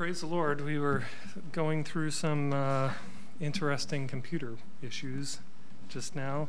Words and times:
praise 0.00 0.22
the 0.22 0.26
Lord. 0.26 0.62
We 0.62 0.78
were 0.78 1.02
going 1.52 1.84
through 1.84 2.12
some 2.12 2.54
uh, 2.54 2.92
interesting 3.38 4.08
computer 4.08 4.54
issues 4.80 5.40
just 5.90 6.16
now. 6.16 6.48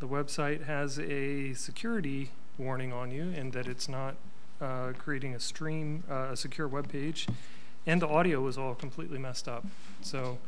The 0.00 0.08
website 0.08 0.64
has 0.64 0.98
a 0.98 1.52
security 1.52 2.30
warning 2.56 2.90
on 2.94 3.10
you 3.10 3.24
in 3.24 3.50
that 3.50 3.68
it's 3.68 3.90
not 3.90 4.16
uh, 4.58 4.92
creating 4.96 5.34
a 5.34 5.38
stream, 5.38 6.02
uh, 6.10 6.28
a 6.30 6.36
secure 6.38 6.66
web 6.66 6.88
page, 6.88 7.28
and 7.86 8.00
the 8.00 8.08
audio 8.08 8.40
was 8.40 8.56
all 8.56 8.74
completely 8.74 9.18
messed 9.18 9.48
up. 9.48 9.66
So, 10.00 10.38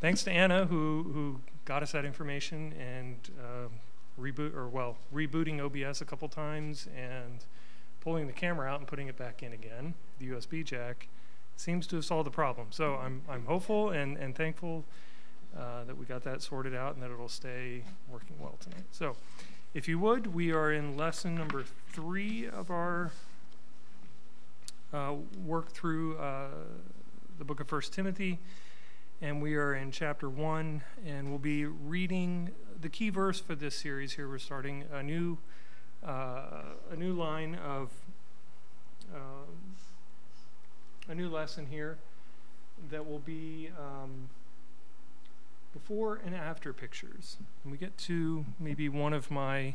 thanks 0.00 0.22
to 0.22 0.30
Anna 0.30 0.64
who 0.64 1.02
who 1.12 1.40
got 1.66 1.82
us 1.82 1.92
that 1.92 2.06
information 2.06 2.72
and 2.80 3.16
uh, 3.38 3.68
reboot 4.18 4.56
or 4.56 4.68
well 4.68 4.96
rebooting 5.12 5.60
OBS 5.60 6.00
a 6.00 6.06
couple 6.06 6.30
times 6.30 6.88
and 6.96 7.44
pulling 8.00 8.26
the 8.26 8.32
camera 8.32 8.70
out 8.70 8.78
and 8.78 8.88
putting 8.88 9.08
it 9.08 9.18
back 9.18 9.42
in 9.42 9.52
again, 9.52 9.92
the 10.18 10.30
USB 10.30 10.64
jack 10.64 11.06
seems 11.60 11.86
to 11.88 11.96
have 11.96 12.04
solved 12.04 12.26
the 12.26 12.30
problem. 12.30 12.68
So 12.70 12.94
I'm, 12.96 13.22
I'm 13.28 13.44
hopeful 13.44 13.90
and, 13.90 14.16
and 14.16 14.34
thankful 14.34 14.84
uh, 15.56 15.84
that 15.84 15.96
we 15.96 16.06
got 16.06 16.24
that 16.24 16.40
sorted 16.40 16.74
out 16.74 16.94
and 16.94 17.02
that 17.02 17.10
it'll 17.10 17.28
stay 17.28 17.84
working 18.10 18.36
well 18.40 18.56
tonight. 18.60 18.84
So 18.90 19.16
if 19.74 19.86
you 19.86 19.98
would, 19.98 20.34
we 20.34 20.52
are 20.52 20.72
in 20.72 20.96
lesson 20.96 21.34
number 21.34 21.64
three 21.92 22.48
of 22.48 22.70
our 22.70 23.12
uh, 24.92 25.14
work 25.44 25.70
through 25.70 26.16
uh, 26.16 26.48
the 27.38 27.44
book 27.44 27.60
of 27.60 27.68
First 27.68 27.92
Timothy. 27.92 28.38
And 29.20 29.42
we 29.42 29.54
are 29.54 29.74
in 29.74 29.92
chapter 29.92 30.30
one, 30.30 30.82
and 31.06 31.28
we'll 31.28 31.38
be 31.38 31.66
reading 31.66 32.52
the 32.80 32.88
key 32.88 33.10
verse 33.10 33.38
for 33.38 33.54
this 33.54 33.74
series 33.74 34.14
here. 34.14 34.26
We're 34.26 34.38
starting 34.38 34.84
a 34.90 35.02
new, 35.02 35.36
uh, 36.02 36.62
a 36.90 36.96
new 36.96 37.12
line 37.12 37.54
of 37.54 37.90
um, 39.14 39.69
a 41.10 41.14
new 41.14 41.28
lesson 41.28 41.66
here 41.66 41.98
that 42.90 43.06
will 43.06 43.18
be 43.18 43.68
um, 43.76 44.28
before 45.72 46.20
and 46.24 46.34
after 46.34 46.72
pictures. 46.72 47.36
And 47.64 47.72
we 47.72 47.78
get 47.78 47.98
to 47.98 48.44
maybe 48.60 48.88
one 48.88 49.12
of 49.12 49.28
my, 49.30 49.74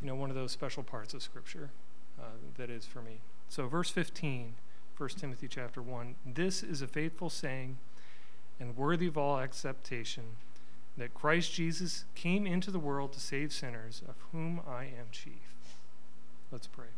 you 0.00 0.08
know, 0.08 0.16
one 0.16 0.30
of 0.30 0.36
those 0.36 0.50
special 0.50 0.82
parts 0.82 1.14
of 1.14 1.22
Scripture 1.22 1.70
uh, 2.20 2.24
that 2.56 2.70
is 2.70 2.86
for 2.86 3.00
me. 3.00 3.20
So, 3.48 3.68
verse 3.68 3.90
15, 3.90 4.54
1 4.96 5.08
Timothy 5.10 5.46
chapter 5.46 5.80
1 5.80 6.16
This 6.26 6.62
is 6.64 6.82
a 6.82 6.88
faithful 6.88 7.30
saying 7.30 7.78
and 8.58 8.76
worthy 8.76 9.06
of 9.06 9.16
all 9.16 9.38
acceptation 9.38 10.24
that 10.96 11.14
Christ 11.14 11.52
Jesus 11.52 12.04
came 12.14 12.46
into 12.46 12.70
the 12.70 12.78
world 12.78 13.12
to 13.12 13.20
save 13.20 13.52
sinners, 13.52 14.02
of 14.06 14.16
whom 14.32 14.60
I 14.68 14.84
am 14.84 15.06
chief. 15.10 15.54
Let's 16.50 16.66
pray. 16.66 16.88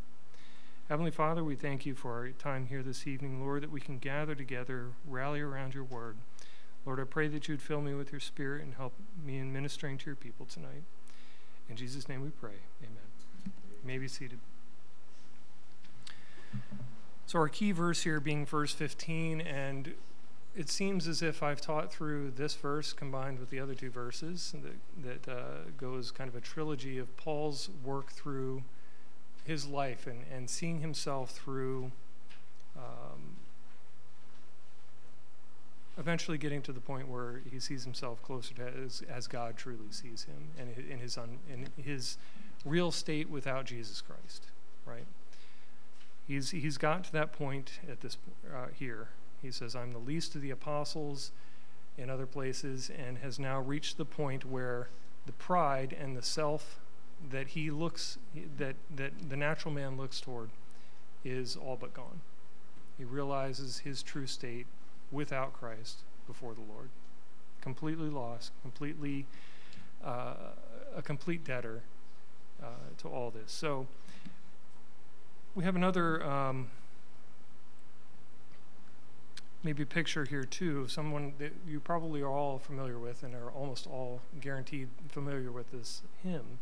Heavenly 0.88 1.10
Father, 1.10 1.42
we 1.42 1.56
thank 1.56 1.86
you 1.86 1.94
for 1.94 2.12
our 2.12 2.28
time 2.28 2.66
here 2.66 2.82
this 2.82 3.06
evening, 3.06 3.40
Lord, 3.40 3.62
that 3.62 3.70
we 3.70 3.80
can 3.80 3.98
gather 3.98 4.34
together, 4.34 4.88
rally 5.08 5.40
around 5.40 5.72
your 5.72 5.82
word. 5.82 6.16
Lord, 6.84 7.00
I 7.00 7.04
pray 7.04 7.27
that 7.28 7.48
you'd 7.48 7.62
fill 7.62 7.80
me 7.80 7.94
with 7.94 8.12
your 8.12 8.20
spirit 8.20 8.62
and 8.62 8.74
help 8.74 8.92
me 9.24 9.38
in 9.38 9.50
ministering 9.50 9.96
to 9.96 10.06
your 10.06 10.14
people 10.14 10.44
tonight. 10.44 10.82
In 11.70 11.77
Jesus' 11.77 12.06
name 12.06 12.20
we 12.20 12.28
pray. 12.28 12.58
Amen. 12.82 13.00
You 13.46 13.86
may 13.86 13.96
be 13.96 14.08
seated. 14.08 14.40
So, 17.24 17.38
our 17.38 17.48
key 17.48 17.72
verse 17.72 18.02
here 18.02 18.20
being 18.20 18.44
verse 18.44 18.74
15, 18.74 19.40
and 19.40 19.94
it 20.55 20.68
seems 20.68 21.08
as 21.08 21.22
if 21.22 21.42
I've 21.42 21.62
taught 21.62 21.94
through 21.94 22.32
this 22.32 22.55
verse 22.56 22.92
combined 22.92 23.38
with 23.38 23.48
the 23.48 23.58
other 23.58 23.74
two 23.74 23.90
verses 23.90 24.55
that, 24.62 25.24
that 25.24 25.32
uh, 25.32 25.44
goes 25.78 26.10
kind 26.10 26.28
of 26.28 26.36
a 26.36 26.42
trilogy 26.42 26.98
of 26.98 27.16
Paul's 27.16 27.70
work 27.82 28.12
through 28.12 28.64
his 29.45 29.67
life 29.67 30.06
and, 30.06 30.25
and 30.33 30.48
seeing 30.48 30.81
himself 30.81 31.31
through 31.31 31.92
um, 32.77 33.37
eventually 35.98 36.39
getting 36.39 36.62
to 36.62 36.73
the 36.73 36.81
point 36.81 37.09
where 37.09 37.41
he 37.51 37.61
sees 37.61 37.84
himself 37.84 38.23
closer 38.23 38.55
to 38.55 38.67
as, 38.84 39.03
as 39.09 39.27
God 39.27 39.56
truly 39.56 39.91
sees 39.91 40.24
him 40.24 40.48
and 40.58 40.77
in 40.91 40.98
his, 40.98 41.17
un, 41.17 41.39
in 41.52 41.68
his 41.83 42.17
real 42.64 42.91
state 42.91 43.30
without 43.30 43.67
Jesus 43.67 44.01
Christ, 44.01 44.46
right? 44.86 45.07
He's, 46.27 46.51
he's 46.51 46.79
gotten 46.79 47.02
to 47.02 47.13
that 47.13 47.33
point 47.33 47.80
at 47.89 48.01
this 48.01 48.17
uh, 48.52 48.68
here. 48.73 49.08
He 49.42 49.51
says, 49.51 49.77
I'm 49.77 49.92
the 49.92 49.98
least 49.98 50.35
of 50.35 50.41
the 50.41 50.51
apostles 50.51 51.30
in 51.98 52.08
other 52.08 52.27
places, 52.27 52.91
and 52.91 53.18
has 53.18 53.39
now 53.39 53.61
reached 53.61 53.98
the 53.98 54.05
point 54.05 54.45
where 54.45 54.89
the 55.27 55.33
pride 55.33 55.95
and 55.98 56.17
the 56.17 56.23
self 56.23 56.80
that 57.30 57.48
he 57.48 57.70
looks 57.70 58.18
that 58.58 58.77
that 58.95 59.12
the 59.29 59.36
natural 59.36 59.73
man 59.73 59.96
looks 59.96 60.20
toward 60.20 60.51
is 61.24 61.57
all 61.57 61.77
but 61.80 61.95
gone. 61.95 62.20
He 62.98 63.05
realizes 63.05 63.79
his 63.79 64.02
true 64.02 64.27
state 64.27 64.67
without 65.11 65.52
Christ 65.52 66.01
before 66.27 66.55
the 66.55 66.61
Lord, 66.61 66.90
completely 67.61 68.08
lost, 68.08 68.52
completely 68.62 69.27
uh, 70.05 70.35
a 70.95 71.02
complete 71.02 71.45
debtor 71.45 71.83
uh, 72.62 72.67
to 72.98 73.08
all 73.08 73.30
this. 73.30 73.52
So 73.52 73.86
we 75.55 75.64
have 75.64 75.77
another. 75.77 76.23
Um, 76.24 76.68
maybe 79.62 79.83
picture 79.83 80.27
here 80.27 80.45
too 80.45 80.83
of 80.83 80.92
someone 80.92 81.33
that 81.39 81.51
you 81.67 81.80
probably 81.80 82.20
are 82.20 82.29
all 82.29 82.58
familiar 82.58 82.98
with 82.98 83.23
and 83.23 83.35
are 83.35 83.51
almost 83.51 83.86
all 83.86 84.20
guaranteed 84.39 84.89
familiar 85.08 85.51
with 85.51 85.73
this 85.73 86.02
hymn 86.23 86.58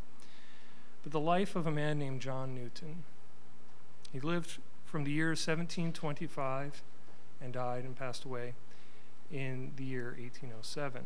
but 1.03 1.13
the 1.13 1.21
life 1.21 1.57
of 1.57 1.67
a 1.67 1.71
man 1.71 1.99
named 1.99 2.21
John 2.21 2.55
Newton. 2.55 3.05
He 4.13 4.21
lived 4.21 4.59
from 4.85 5.05
the 5.05 5.11
year 5.11 5.29
1725 5.29 6.83
and 7.41 7.53
died 7.53 7.85
and 7.85 7.97
passed 7.97 8.25
away 8.25 8.55
in 9.31 9.73
the 9.77 9.85
year 9.85 10.17
1807. 10.19 11.03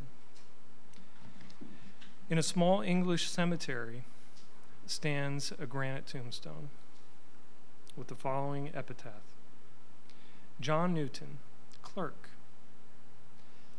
In 2.29 2.39
a 2.39 2.43
small 2.43 2.83
English 2.83 3.29
cemetery 3.31 4.03
stands 4.87 5.53
a 5.59 5.67
granite 5.67 6.07
tombstone 6.07 6.69
with 7.97 8.09
the 8.09 8.15
following 8.15 8.71
epitaph 8.75 9.23
John 10.61 10.93
Newton, 10.93 11.39
clerk, 11.83 12.31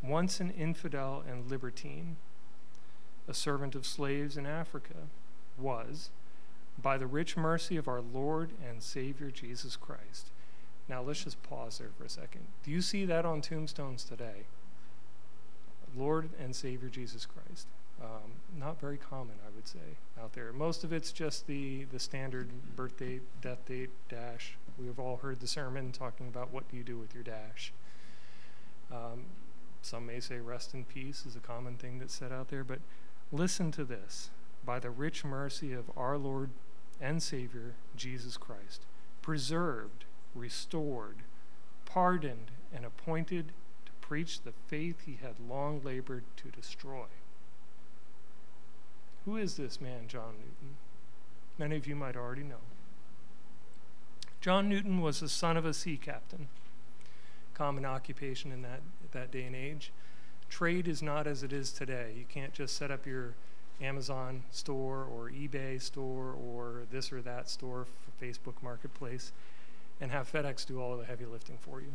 once 0.01 0.39
an 0.39 0.51
infidel 0.51 1.23
and 1.27 1.49
libertine, 1.49 2.17
a 3.27 3.33
servant 3.33 3.75
of 3.75 3.85
slaves 3.85 4.37
in 4.37 4.45
Africa 4.45 5.09
was 5.57 6.09
by 6.81 6.97
the 6.97 7.07
rich 7.07 7.35
mercy 7.35 7.77
of 7.77 7.87
our 7.87 8.01
Lord 8.01 8.51
and 8.67 8.81
Savior 8.81 9.31
Jesus 9.31 9.75
Christ. 9.75 10.31
Now 10.87 11.01
let's 11.01 11.23
just 11.23 11.41
pause 11.43 11.79
there 11.79 11.89
for 11.97 12.05
a 12.05 12.09
second. 12.09 12.47
Do 12.63 12.71
you 12.71 12.81
see 12.81 13.05
that 13.05 13.25
on 13.25 13.41
tombstones 13.41 14.03
today? 14.03 14.45
Lord 15.95 16.29
and 16.39 16.55
Savior 16.55 16.89
Jesus 16.89 17.25
Christ. 17.25 17.67
Um, 18.01 18.33
not 18.59 18.79
very 18.79 18.97
common, 18.97 19.35
I 19.45 19.49
would 19.55 19.67
say, 19.67 19.97
out 20.21 20.33
there. 20.33 20.53
Most 20.53 20.83
of 20.83 20.93
it's 20.93 21.11
just 21.11 21.47
the, 21.47 21.85
the 21.85 21.99
standard 21.99 22.49
birth 22.75 22.97
date, 22.97 23.23
death 23.41 23.65
date, 23.65 23.89
dash. 24.07 24.55
We've 24.77 24.99
all 24.99 25.17
heard 25.17 25.39
the 25.39 25.47
sermon 25.47 25.91
talking 25.91 26.27
about 26.27 26.53
what 26.53 26.69
do 26.69 26.77
you 26.77 26.83
do 26.83 26.97
with 26.97 27.15
your 27.15 27.23
dash. 27.23 27.73
Um, 28.91 29.25
some 29.81 30.05
may 30.05 30.19
say 30.19 30.37
rest 30.39 30.75
in 30.75 30.85
peace 30.85 31.25
is 31.25 31.35
a 31.35 31.39
common 31.39 31.75
thing 31.77 31.97
that's 31.97 32.13
said 32.13 32.31
out 32.31 32.49
there, 32.49 32.63
but 32.63 32.79
listen 33.31 33.71
to 33.71 33.83
this 33.83 34.29
by 34.67 34.79
the 34.79 34.89
rich 34.91 35.23
mercy 35.23 35.71
of 35.71 35.89
our 35.95 36.17
Lord 36.17 36.49
and 36.99 37.23
Savior, 37.23 37.75
Jesus 37.95 38.35
Christ, 38.35 38.85
preserved, 39.21 40.03
restored, 40.35 41.19
pardoned, 41.85 42.51
and 42.75 42.85
appointed 42.85 43.53
to 43.85 43.91
preach 44.01 44.41
the 44.41 44.51
faith 44.67 45.05
he 45.05 45.19
had 45.21 45.35
long 45.49 45.81
labored 45.83 46.25
to 46.35 46.49
destroy. 46.49 47.05
Who 49.23 49.37
is 49.37 49.55
this 49.55 49.79
man, 49.79 50.09
John 50.09 50.33
Newton? 50.37 50.75
Many 51.57 51.77
of 51.77 51.87
you 51.87 51.95
might 51.95 52.17
already 52.17 52.43
know. 52.43 52.57
John 54.41 54.67
Newton 54.67 55.01
was 55.01 55.21
the 55.21 55.29
son 55.29 55.55
of 55.55 55.65
a 55.65 55.73
sea 55.73 55.97
captain, 55.97 56.49
common 57.53 57.85
occupation 57.85 58.51
in 58.51 58.63
that, 58.63 58.81
that 59.13 59.31
day 59.31 59.43
and 59.43 59.55
age. 59.55 59.93
Trade 60.49 60.89
is 60.89 61.01
not 61.01 61.25
as 61.25 61.41
it 61.41 61.53
is 61.53 61.71
today. 61.71 62.13
You 62.17 62.25
can't 62.27 62.53
just 62.53 62.75
set 62.75 62.91
up 62.91 63.05
your 63.05 63.35
Amazon 63.81 64.43
store 64.51 65.03
or 65.03 65.29
eBay 65.29 65.81
store 65.81 66.33
or 66.33 66.83
this 66.91 67.11
or 67.11 67.21
that 67.21 67.49
store 67.49 67.85
for 67.85 68.25
Facebook 68.25 68.61
Marketplace 68.63 69.31
and 70.01 70.11
have 70.11 70.31
FedEx 70.31 70.65
do 70.65 70.81
all 70.81 70.97
the 70.97 71.05
heavy 71.05 71.25
lifting 71.25 71.57
for 71.61 71.81
you. 71.81 71.91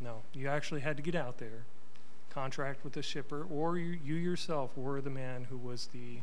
No, 0.00 0.22
you 0.32 0.48
actually 0.48 0.80
had 0.80 0.96
to 0.96 1.02
get 1.02 1.14
out 1.14 1.38
there, 1.38 1.64
contract 2.30 2.84
with 2.84 2.96
a 2.96 3.02
shipper, 3.02 3.46
or 3.50 3.78
you, 3.78 3.98
you 4.04 4.14
yourself 4.14 4.76
were 4.76 5.00
the 5.00 5.10
man 5.10 5.46
who 5.48 5.56
was 5.56 5.88
the 5.92 6.18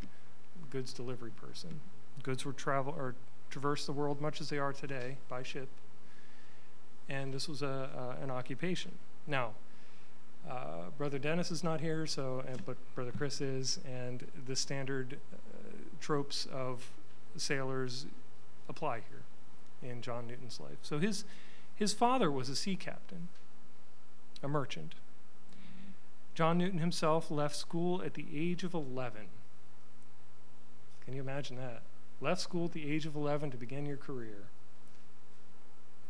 goods 0.69 0.93
delivery 0.93 1.31
person. 1.31 1.79
Goods 2.21 2.45
would 2.45 2.57
travel 2.57 2.93
or 2.97 3.15
traverse 3.49 3.85
the 3.85 3.91
world 3.91 4.21
much 4.21 4.41
as 4.41 4.49
they 4.49 4.59
are 4.59 4.73
today 4.73 5.17
by 5.27 5.43
ship, 5.43 5.69
and 7.09 7.33
this 7.33 7.47
was 7.47 7.61
a, 7.61 8.15
an 8.21 8.29
occupation. 8.31 8.91
Now, 9.27 9.51
uh, 10.49 10.89
Brother 10.97 11.19
Dennis 11.19 11.51
is 11.51 11.63
not 11.63 11.81
here, 11.81 12.05
so 12.05 12.43
but 12.65 12.77
Brother 12.95 13.13
Chris 13.15 13.41
is, 13.41 13.79
and 13.85 14.25
the 14.45 14.55
standard 14.55 15.17
uh, 15.33 15.37
tropes 16.01 16.47
of 16.51 16.91
sailors 17.37 18.05
apply 18.67 19.01
here 19.09 19.89
in 19.89 20.01
John 20.01 20.27
Newton's 20.27 20.59
life. 20.59 20.77
So 20.81 20.99
his 20.99 21.25
his 21.75 21.93
father 21.93 22.31
was 22.31 22.49
a 22.49 22.55
sea 22.55 22.75
captain, 22.75 23.29
a 24.41 24.47
merchant. 24.47 24.95
John 26.35 26.57
Newton 26.57 26.79
himself 26.79 27.29
left 27.29 27.55
school 27.55 28.01
at 28.01 28.15
the 28.15 28.25
age 28.33 28.63
of 28.63 28.73
11. 28.73 29.21
Can 31.05 31.13
you 31.13 31.21
imagine 31.21 31.57
that? 31.57 31.81
Left 32.21 32.41
school 32.41 32.65
at 32.65 32.71
the 32.71 32.91
age 32.91 33.05
of 33.05 33.15
11 33.15 33.51
to 33.51 33.57
begin 33.57 33.85
your 33.85 33.97
career. 33.97 34.47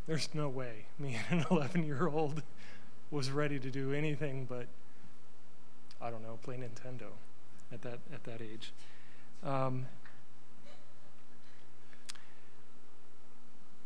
There's 0.06 0.30
no 0.34 0.50
way 0.50 0.86
me, 1.00 1.20
and 1.30 1.42
an 1.42 1.48
11 1.50 1.86
year 1.86 2.08
old, 2.08 2.44
was 3.14 3.30
ready 3.30 3.60
to 3.60 3.70
do 3.70 3.94
anything 3.94 4.46
but, 4.50 4.66
I 6.02 6.10
don't 6.10 6.24
know, 6.24 6.40
play 6.42 6.56
Nintendo 6.56 7.12
at 7.72 7.84
that, 7.84 8.00
at 8.12 8.24
that 8.24 8.42
age. 8.42 8.74
Um, 9.44 9.86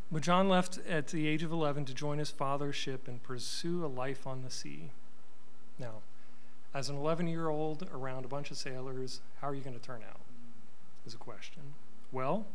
but 0.09 0.21
John 0.21 0.47
left 0.47 0.79
at 0.87 1.07
the 1.07 1.27
age 1.27 1.43
of 1.43 1.51
11 1.51 1.83
to 1.85 1.93
join 1.93 2.19
his 2.19 2.31
father's 2.31 2.77
ship 2.77 3.05
and 3.09 3.21
pursue 3.21 3.85
a 3.85 3.87
life 3.87 4.25
on 4.25 4.43
the 4.43 4.49
sea. 4.49 4.91
Now, 5.77 5.95
as 6.73 6.87
an 6.87 6.95
11 6.95 7.27
year 7.27 7.49
old 7.49 7.85
around 7.93 8.23
a 8.23 8.29
bunch 8.29 8.49
of 8.49 8.57
sailors, 8.57 9.19
how 9.41 9.49
are 9.49 9.55
you 9.55 9.61
going 9.61 9.77
to 9.77 9.85
turn 9.85 10.03
out? 10.09 10.21
Is 11.05 11.13
a 11.13 11.17
question. 11.17 11.73
Well, 12.13 12.45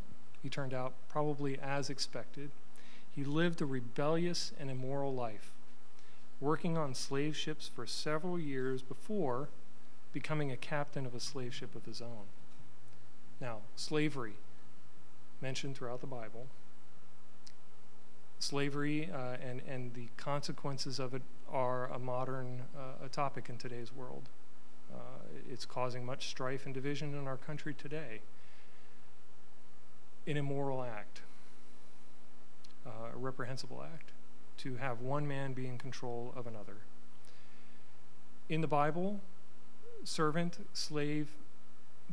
he 0.41 0.49
turned 0.49 0.73
out 0.73 0.93
probably 1.07 1.59
as 1.59 1.91
expected. 1.91 2.49
He 3.15 3.23
lived 3.23 3.61
a 3.61 3.65
rebellious 3.65 4.53
and 4.59 4.71
immoral 4.71 5.13
life, 5.13 5.51
working 6.43 6.77
on 6.77 6.93
slave 6.93 7.35
ships 7.37 7.69
for 7.73 7.87
several 7.87 8.37
years 8.37 8.81
before 8.81 9.47
becoming 10.11 10.51
a 10.51 10.57
captain 10.57 11.05
of 11.05 11.15
a 11.15 11.19
slave 11.19 11.53
ship 11.53 11.73
of 11.73 11.85
his 11.85 12.01
own. 12.01 12.25
Now, 13.39 13.59
slavery, 13.75 14.33
mentioned 15.41 15.77
throughout 15.77 16.01
the 16.01 16.07
Bible, 16.07 16.47
slavery 18.39 19.09
uh, 19.11 19.37
and, 19.41 19.61
and 19.67 19.93
the 19.93 20.07
consequences 20.17 20.99
of 20.99 21.13
it 21.13 21.21
are 21.51 21.87
a 21.87 21.97
modern 21.97 22.63
uh, 22.77 23.05
a 23.05 23.09
topic 23.09 23.47
in 23.47 23.57
today's 23.57 23.95
world. 23.95 24.23
Uh, 24.93 24.97
it's 25.49 25.65
causing 25.65 26.05
much 26.05 26.27
strife 26.27 26.65
and 26.65 26.73
division 26.73 27.15
in 27.15 27.25
our 27.25 27.37
country 27.37 27.73
today. 27.73 28.19
An 30.27 30.37
immoral 30.37 30.83
act, 30.83 31.21
uh, 32.85 33.11
a 33.13 33.17
reprehensible 33.17 33.83
act, 33.83 34.11
to 34.57 34.75
have 34.75 35.01
one 35.01 35.27
man 35.27 35.53
be 35.53 35.67
in 35.67 35.77
control 35.77 36.33
of 36.35 36.47
another. 36.47 36.77
In 38.49 38.61
the 38.61 38.67
Bible, 38.67 39.19
servant, 40.03 40.57
slave, 40.73 41.29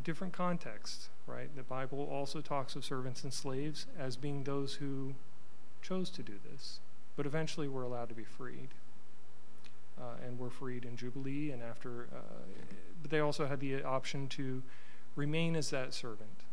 different 0.02 0.32
contexts, 0.32 1.08
right? 1.26 1.54
The 1.54 1.62
Bible 1.62 2.08
also 2.10 2.40
talks 2.40 2.76
of 2.76 2.84
servants 2.84 3.24
and 3.24 3.32
slaves 3.32 3.86
as 3.98 4.16
being 4.16 4.44
those 4.44 4.74
who 4.74 5.14
chose 5.82 6.10
to 6.10 6.22
do 6.22 6.34
this, 6.50 6.80
but 7.16 7.26
eventually 7.26 7.68
were 7.68 7.82
allowed 7.82 8.08
to 8.08 8.14
be 8.14 8.24
freed. 8.24 8.68
Uh, 9.98 10.14
and 10.26 10.38
were 10.38 10.48
freed 10.48 10.86
in 10.86 10.96
Jubilee, 10.96 11.50
and 11.50 11.62
after, 11.62 12.08
uh, 12.10 12.46
but 13.02 13.10
they 13.10 13.20
also 13.20 13.46
had 13.46 13.60
the 13.60 13.82
option 13.82 14.28
to 14.28 14.62
remain 15.14 15.54
as 15.54 15.68
that 15.68 15.92
servant. 15.92 16.44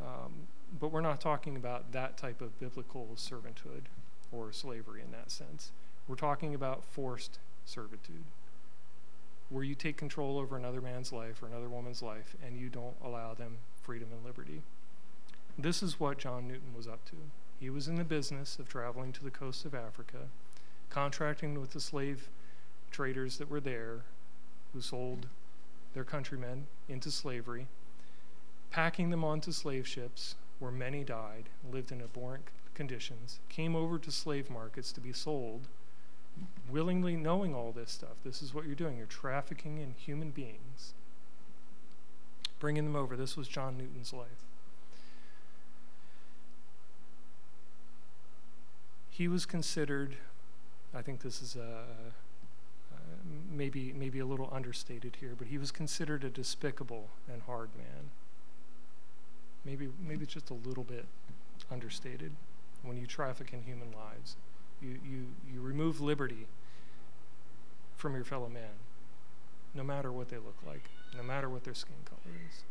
Um, 0.00 0.46
but 0.78 0.92
we're 0.92 1.00
not 1.00 1.20
talking 1.20 1.56
about 1.56 1.90
that 1.90 2.16
type 2.16 2.40
of 2.40 2.60
biblical 2.60 3.08
servanthood 3.16 3.86
or 4.34 4.52
slavery 4.52 5.00
in 5.00 5.10
that 5.12 5.30
sense. 5.30 5.72
We're 6.08 6.16
talking 6.16 6.54
about 6.54 6.84
forced 6.84 7.38
servitude, 7.64 8.24
where 9.48 9.64
you 9.64 9.74
take 9.74 9.96
control 9.96 10.38
over 10.38 10.56
another 10.56 10.80
man's 10.80 11.12
life 11.12 11.42
or 11.42 11.46
another 11.46 11.68
woman's 11.68 12.02
life 12.02 12.36
and 12.44 12.58
you 12.58 12.68
don't 12.68 12.96
allow 13.02 13.34
them 13.34 13.58
freedom 13.82 14.08
and 14.12 14.24
liberty. 14.24 14.62
This 15.58 15.82
is 15.82 16.00
what 16.00 16.18
John 16.18 16.48
Newton 16.48 16.74
was 16.76 16.88
up 16.88 17.04
to. 17.06 17.16
He 17.60 17.70
was 17.70 17.88
in 17.88 17.94
the 17.94 18.04
business 18.04 18.58
of 18.58 18.68
traveling 18.68 19.12
to 19.12 19.24
the 19.24 19.30
coast 19.30 19.64
of 19.64 19.74
Africa, 19.74 20.28
contracting 20.90 21.60
with 21.60 21.70
the 21.70 21.80
slave 21.80 22.28
traders 22.90 23.38
that 23.38 23.50
were 23.50 23.60
there 23.60 24.02
who 24.72 24.80
sold 24.80 25.28
their 25.94 26.04
countrymen 26.04 26.66
into 26.88 27.10
slavery, 27.10 27.66
packing 28.70 29.10
them 29.10 29.24
onto 29.24 29.52
slave 29.52 29.86
ships 29.86 30.34
where 30.58 30.72
many 30.72 31.04
died, 31.04 31.48
lived 31.70 31.92
in 31.92 32.00
abhorrent 32.00 32.46
conditions, 32.74 33.38
came 33.48 33.74
over 33.74 33.98
to 33.98 34.10
slave 34.10 34.50
markets 34.50 34.92
to 34.92 35.00
be 35.00 35.12
sold, 35.12 35.68
willingly 36.68 37.16
knowing 37.16 37.54
all 37.54 37.72
this 37.72 37.90
stuff. 37.90 38.16
This 38.24 38.42
is 38.42 38.52
what 38.52 38.66
you're 38.66 38.74
doing. 38.74 38.96
You're 38.96 39.06
trafficking 39.06 39.78
in 39.78 39.94
human 39.96 40.30
beings, 40.30 40.94
bringing 42.58 42.84
them 42.84 42.96
over. 42.96 43.16
This 43.16 43.36
was 43.36 43.48
John 43.48 43.78
Newton's 43.78 44.12
life. 44.12 44.44
he 49.14 49.28
was 49.28 49.46
considered, 49.46 50.16
I 50.92 51.00
think 51.00 51.20
this 51.20 51.40
is 51.40 51.54
a, 51.54 51.84
uh, 52.92 52.96
maybe, 53.48 53.92
maybe 53.96 54.18
a 54.18 54.26
little 54.26 54.48
understated 54.52 55.18
here, 55.20 55.34
but 55.38 55.46
he 55.46 55.56
was 55.56 55.70
considered 55.70 56.24
a 56.24 56.28
despicable 56.30 57.10
and 57.32 57.42
hard 57.42 57.68
man. 57.76 58.10
Maybe, 59.64 59.88
maybe 60.04 60.26
just 60.26 60.50
a 60.50 60.54
little 60.54 60.82
bit 60.82 61.06
understated 61.70 62.32
when 62.84 62.96
you 62.96 63.06
traffic 63.06 63.52
in 63.52 63.62
human 63.62 63.88
lives. 63.92 64.36
You, 64.80 64.98
you, 65.08 65.26
you 65.52 65.60
remove 65.60 66.00
liberty 66.00 66.46
from 67.96 68.14
your 68.14 68.24
fellow 68.24 68.48
man, 68.48 68.78
no 69.74 69.82
matter 69.82 70.12
what 70.12 70.28
they 70.28 70.36
look 70.36 70.58
like, 70.66 70.90
no 71.16 71.22
matter 71.22 71.48
what 71.48 71.64
their 71.64 71.74
skin 71.74 71.96
color 72.04 72.36
is. 72.48 72.62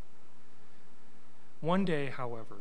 One 1.62 1.86
day, 1.86 2.08
however, 2.10 2.58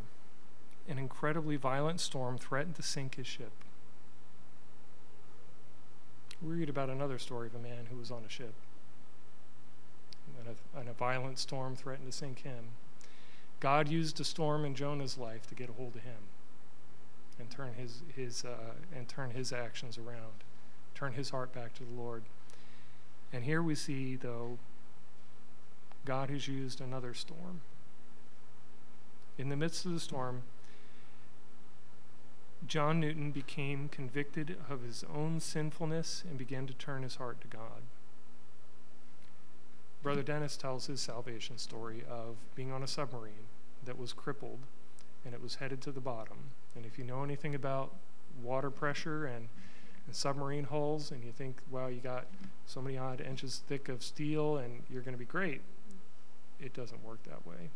an 0.89 0.99
incredibly 0.99 1.57
violent 1.57 2.01
storm 2.01 2.39
threatened 2.39 2.77
to 2.77 2.83
sink 2.83 3.17
his 3.17 3.27
ship 3.27 3.53
we 6.43 6.57
read 6.57 6.69
about 6.69 6.91
another 6.91 7.19
story 7.19 7.47
of 7.47 7.55
a 7.55 7.59
man 7.59 7.87
who 7.91 7.97
was 7.97 8.11
on 8.11 8.23
a 8.27 8.29
ship, 8.29 8.55
and 10.39 10.57
a, 10.57 10.79
and 10.79 10.89
a 10.89 10.93
violent 10.93 11.39
storm 11.39 11.77
threatened 11.77 12.11
to 12.11 12.17
sink 12.17 12.43
him. 12.43 12.71
God 13.61 13.89
used 13.89 14.19
a 14.21 14.25
storm 14.25 14.65
in 14.65 14.75
Jonah's 14.75 15.17
life 15.17 15.47
to 15.49 15.55
get 15.55 15.69
a 15.69 15.73
hold 15.73 15.95
of 15.95 16.03
him 16.03 16.19
and 17.39 17.51
turn 17.51 17.75
his, 17.75 18.03
his, 18.15 18.45
uh, 18.45 18.75
and 18.95 19.09
turn 19.09 19.31
his 19.31 19.53
actions 19.53 19.99
around, 19.99 20.45
turn 20.95 21.13
his 21.13 21.31
heart 21.31 21.53
back 21.53 21.75
to 21.75 21.85
the 21.85 21.93
Lord. 21.93 22.23
And 23.33 23.45
here 23.45 23.63
we 23.63 23.75
see, 23.75 24.17
though, 24.17 24.59
God 26.05 26.31
has 26.31 26.49
used 26.49 26.81
another 26.81 27.15
storm. 27.15 27.63
In 29.39 29.49
the 29.49 29.57
midst 29.57 29.87
of 29.87 29.93
the 29.93 30.01
storm, 30.01 30.43
John 32.67 33.01
Newton 33.01 33.33
became 33.33 33.89
convicted 33.89 34.57
of 34.71 34.83
his 34.83 35.05
own 35.13 35.41
sinfulness 35.41 36.23
and 36.29 36.39
began 36.39 36.67
to 36.67 36.75
turn 36.75 37.03
his 37.03 37.17
heart 37.17 37.41
to 37.41 37.49
God. 37.49 37.83
Brother 40.03 40.23
Dennis 40.23 40.57
tells 40.57 40.87
his 40.87 41.01
salvation 41.01 41.59
story 41.59 42.03
of 42.09 42.37
being 42.55 42.73
on 42.73 42.83
a 42.83 42.89
submarine 42.89 43.47
that 43.85 43.99
was 43.99 44.13
crippled 44.13 44.61
and 45.25 45.35
it 45.35 45.43
was 45.43 45.57
headed 45.57 45.81
to 45.83 45.93
the 45.93 46.01
bottom. 46.01 46.51
And 46.77 46.87
if 46.87 46.99
you 46.99 47.05
know 47.05 47.23
anything 47.23 47.55
about 47.55 47.93
water 48.43 48.71
pressure 48.71 49.27
and, 49.27 49.49
and 50.07 50.17
submarine 50.17 50.65
hulls 50.65 51.11
and 51.11 51.23
you 51.23 51.33
think, 51.33 51.57
wow, 51.71 51.89
you 51.89 52.01
got 52.01 52.27
so 52.67 52.81
many 52.81 52.97
odd 52.97 53.21
inches 53.21 53.63
thick 53.69 53.89
of 53.89 54.03
steel 54.03 54.57
and 54.57 54.83
you're 54.91 55.03
going 55.03 55.15
to 55.15 55.19
be 55.19 55.25
great, 55.25 55.61
it 56.61 56.73
doesn't 56.73 57.05
work 57.05 57.23
that 57.25 57.47
way. 57.47 57.71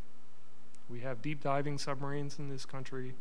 We 0.88 1.00
have 1.00 1.20
deep 1.20 1.42
diving 1.42 1.78
submarines 1.78 2.38
in 2.38 2.48
this 2.48 2.64
country 2.64 3.14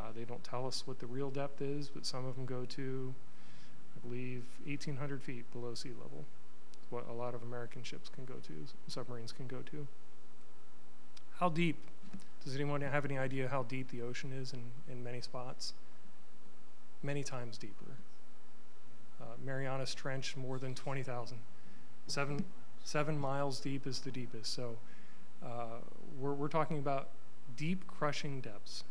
uh, 0.00 0.12
they 0.14 0.24
don't 0.24 0.42
tell 0.42 0.66
us 0.66 0.86
what 0.86 0.98
the 0.98 1.06
real 1.06 1.30
depth 1.30 1.60
is, 1.60 1.88
but 1.88 2.06
some 2.06 2.24
of 2.24 2.36
them 2.36 2.46
go 2.46 2.64
to, 2.64 3.14
I 3.96 4.06
believe, 4.06 4.44
1,800 4.64 5.22
feet 5.22 5.50
below 5.52 5.74
sea 5.74 5.90
level. 5.90 6.24
What 6.88 7.06
a 7.08 7.12
lot 7.12 7.34
of 7.34 7.42
American 7.42 7.82
ships 7.82 8.08
can 8.08 8.24
go 8.24 8.34
to, 8.46 8.52
submarines 8.88 9.32
can 9.32 9.46
go 9.46 9.58
to. 9.70 9.86
How 11.38 11.48
deep? 11.48 11.76
Does 12.44 12.54
anyone 12.54 12.80
have 12.80 13.04
any 13.04 13.18
idea 13.18 13.48
how 13.48 13.64
deep 13.64 13.90
the 13.90 14.02
ocean 14.02 14.32
is 14.32 14.52
in, 14.52 14.62
in 14.90 15.04
many 15.04 15.20
spots? 15.20 15.74
Many 17.02 17.22
times 17.22 17.58
deeper. 17.58 17.96
Uh, 19.20 19.24
Marianas 19.44 19.94
Trench, 19.94 20.36
more 20.36 20.58
than 20.58 20.74
20,000. 20.74 21.38
Seven, 22.06 22.44
seven 22.82 23.18
miles 23.18 23.60
deep 23.60 23.86
is 23.86 24.00
the 24.00 24.10
deepest. 24.10 24.54
So 24.54 24.76
uh, 25.44 25.80
we're, 26.18 26.32
we're 26.32 26.48
talking 26.48 26.78
about 26.78 27.08
deep, 27.56 27.86
crushing 27.86 28.40
depths. 28.40 28.84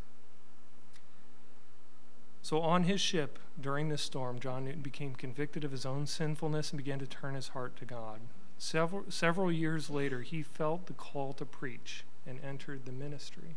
So, 2.41 2.61
on 2.61 2.83
his 2.83 3.01
ship 3.01 3.37
during 3.59 3.89
this 3.89 4.01
storm, 4.01 4.39
John 4.39 4.63
Newton 4.63 4.81
became 4.81 5.13
convicted 5.13 5.63
of 5.63 5.71
his 5.71 5.85
own 5.85 6.07
sinfulness 6.07 6.71
and 6.71 6.77
began 6.77 6.97
to 6.99 7.05
turn 7.05 7.35
his 7.35 7.49
heart 7.49 7.75
to 7.77 7.85
God. 7.85 8.21
Several, 8.57 9.03
several 9.09 9.51
years 9.51 9.89
later, 9.89 10.21
he 10.21 10.41
felt 10.41 10.87
the 10.87 10.93
call 10.93 11.33
to 11.33 11.45
preach 11.45 12.05
and 12.25 12.39
entered 12.43 12.85
the 12.85 12.91
ministry. 12.91 13.55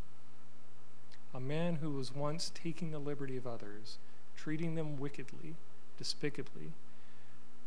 A 1.35 1.41
man 1.41 1.77
who 1.77 1.91
was 1.91 2.15
once 2.15 2.51
taking 2.55 2.91
the 2.91 2.99
liberty 2.99 3.37
of 3.37 3.47
others, 3.47 3.99
treating 4.37 4.75
them 4.75 4.99
wickedly, 4.99 5.55
despicably, 5.99 6.73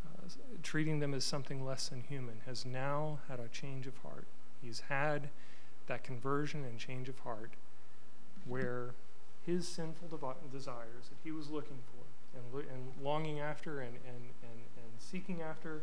uh, 0.05 0.27
treating 0.61 0.99
them 0.99 1.13
as 1.13 1.23
something 1.23 1.65
less 1.65 1.89
than 1.89 2.01
human, 2.01 2.41
has 2.45 2.65
now 2.65 3.19
had 3.27 3.39
a 3.39 3.47
change 3.47 3.87
of 3.87 3.97
heart. 3.97 4.25
He's 4.61 4.81
had 4.89 5.29
that 5.87 6.03
conversion 6.03 6.63
and 6.63 6.79
change 6.79 7.09
of 7.09 7.19
heart 7.19 7.51
where 8.45 8.93
his 9.45 9.67
sinful 9.67 10.07
desires 10.51 11.09
that 11.09 11.17
he 11.23 11.31
was 11.31 11.49
looking 11.49 11.79
for 11.91 12.05
and, 12.37 12.65
and 12.71 13.03
longing 13.03 13.39
after 13.39 13.79
and, 13.79 13.95
and, 14.07 14.31
and, 14.41 14.61
and 14.77 14.91
seeking 14.99 15.41
after 15.41 15.81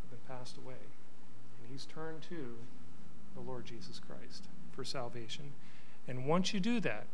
have 0.00 0.10
been 0.10 0.36
passed 0.36 0.56
away. 0.56 0.74
And 1.60 1.70
he's 1.70 1.84
turned 1.84 2.22
to 2.30 2.56
the 3.34 3.40
Lord 3.40 3.64
Jesus 3.64 4.00
Christ 4.00 4.44
for 4.72 4.84
salvation. 4.84 5.52
And 6.08 6.26
once 6.26 6.52
you 6.52 6.60
do 6.60 6.80
that, 6.80 7.06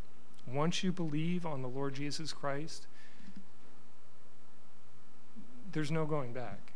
once 0.47 0.83
you 0.83 0.93
believe 0.93 1.45
on 1.45 1.63
the 1.63 1.69
Lord 1.69 1.95
Jesus 1.95 2.33
Christ, 2.33 2.87
there's 5.73 5.91
no 5.91 6.07
going 6.07 6.33
back. 6.33 6.73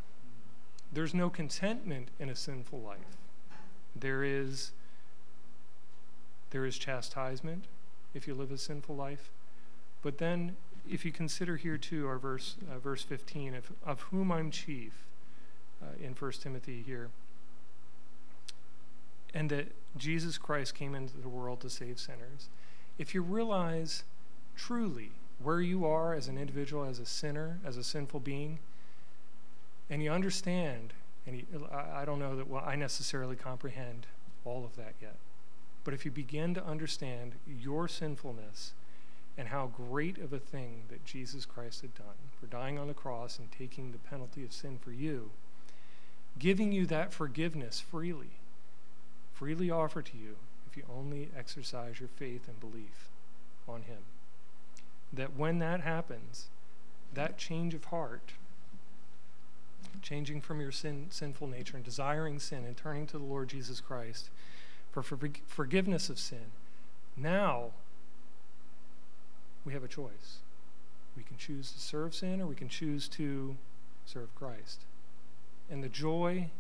There's 0.93 1.15
no 1.15 1.31
contentment 1.31 2.09
in 2.19 2.29
a 2.29 2.37
sinful 2.37 2.81
life. 2.81 3.17
There 3.97 4.25
is 4.25 4.73
there 6.51 6.67
is 6.67 6.77
chastisement 6.77 7.65
if 8.13 8.27
you 8.29 8.35
live 8.35 8.51
a 8.51 8.59
sinful 8.59 8.95
life. 8.95 9.31
But 10.03 10.19
then 10.19 10.57
if 10.91 11.05
you 11.05 11.13
consider 11.13 11.57
here 11.57 11.79
too 11.79 12.07
our 12.07 12.19
verse 12.19 12.57
uh, 12.71 12.79
verse 12.79 13.03
15 13.03 13.55
of, 13.55 13.73
of 13.87 14.01
whom 14.03 14.31
I'm 14.31 14.51
chief 14.51 15.07
uh, 15.83 15.87
in 16.05 16.13
1 16.13 16.33
Timothy 16.33 16.83
here 16.85 17.09
and 19.35 19.51
that 19.51 19.73
Jesus 19.97 20.39
Christ 20.39 20.75
came 20.75 20.95
into 20.95 21.19
the 21.19 21.29
world 21.29 21.61
to 21.61 21.71
save 21.71 21.99
sinners. 21.99 22.49
If 22.99 23.15
you 23.15 23.23
realize 23.23 24.05
truly 24.57 25.12
where 25.43 25.61
you 25.61 25.85
are 25.87 26.15
as 26.15 26.29
an 26.29 26.39
individual, 26.39 26.85
as 26.85 26.99
a 26.99 27.07
sinner, 27.07 27.59
as 27.65 27.77
a 27.77 27.85
sinful 27.85 28.21
being, 28.21 28.59
and 29.91 30.03
you 30.03 30.11
understand, 30.11 30.93
and 31.27 31.37
you, 31.37 31.45
I, 31.73 32.05
don't 32.05 32.19
know 32.19 32.37
that 32.37 32.49
well, 32.49 32.65
I 32.65 32.77
necessarily 32.77 33.37
comprehend 33.37 34.07
all 34.45 34.65
of 34.65 34.77
that 34.77 34.95
yet, 35.01 35.17
but 35.85 35.95
if 35.95 36.05
you 36.05 36.11
begin 36.11 36.55
to 36.55 36.65
understand 36.65 37.35
your 37.47 37.89
sinfulness 37.89 38.73
and 39.37 39.49
how 39.49 39.67
great 39.67 40.19
of 40.19 40.33
a 40.33 40.39
thing 40.39 40.85
that 40.89 41.05
Jesus 41.05 41.45
Christ 41.45 41.81
had 41.81 41.95
done 41.95 42.31
for 42.39 42.47
dying 42.47 42.79
on 42.79 42.89
the 42.89 42.95
cross 42.95 43.39
and 43.39 43.51
taking 43.51 43.91
the 43.91 43.99
penalty 43.99 44.45
of 44.45 44.53
sin 44.53 44.79
for 44.79 44.93
you, 44.93 45.31
giving 46.39 46.73
you 46.73 46.87
that 46.87 47.12
forgiveness 47.12 47.81
freely, 47.81 48.31
freely 49.43 49.73
offered 49.73 50.07
to 50.07 50.17
you 50.17 50.37
if 50.71 50.77
you 50.77 50.85
only 50.89 51.29
exercise 51.37 51.99
your 51.99 52.09
faith 52.09 52.47
and 52.47 52.61
belief 52.61 53.11
on 53.67 53.83
Him. 53.83 53.99
That 55.13 55.35
when 55.37 55.59
that 55.59 55.81
happens, 55.81 56.47
that 57.13 57.39
change 57.39 57.75
of 57.75 57.87
heart, 57.87 58.35
changing 60.01 60.43
from 60.43 60.61
your 60.61 60.71
sin, 60.71 61.07
sinful 61.11 61.49
nature 61.49 61.75
and 61.77 61.85
desiring 61.85 62.39
sin 62.39 62.65
and 62.65 62.77
turning 62.77 63.05
to 63.09 63.19
the 63.19 63.25
Lord 63.25 63.49
Jesus 63.49 63.81
Christ 63.81 64.31
for, 64.93 65.03
for 65.03 65.19
forgiveness 65.49 66.09
of 66.09 66.21
sin, 66.21 66.53
now 67.17 67.73
we 69.65 69.73
have 69.73 69.83
a 69.83 69.89
choice. 69.89 70.39
We 71.17 71.25
can 71.25 71.37
choose 71.37 71.73
to 71.73 71.81
serve 71.81 72.15
sin 72.15 72.41
or 72.41 72.47
we 72.47 72.55
can 72.55 72.69
choose 72.69 73.09
to 73.09 73.57
serve 74.07 74.33
Christ. 74.37 74.83
And 75.69 75.83
the 75.83 75.89
joy 75.89 76.51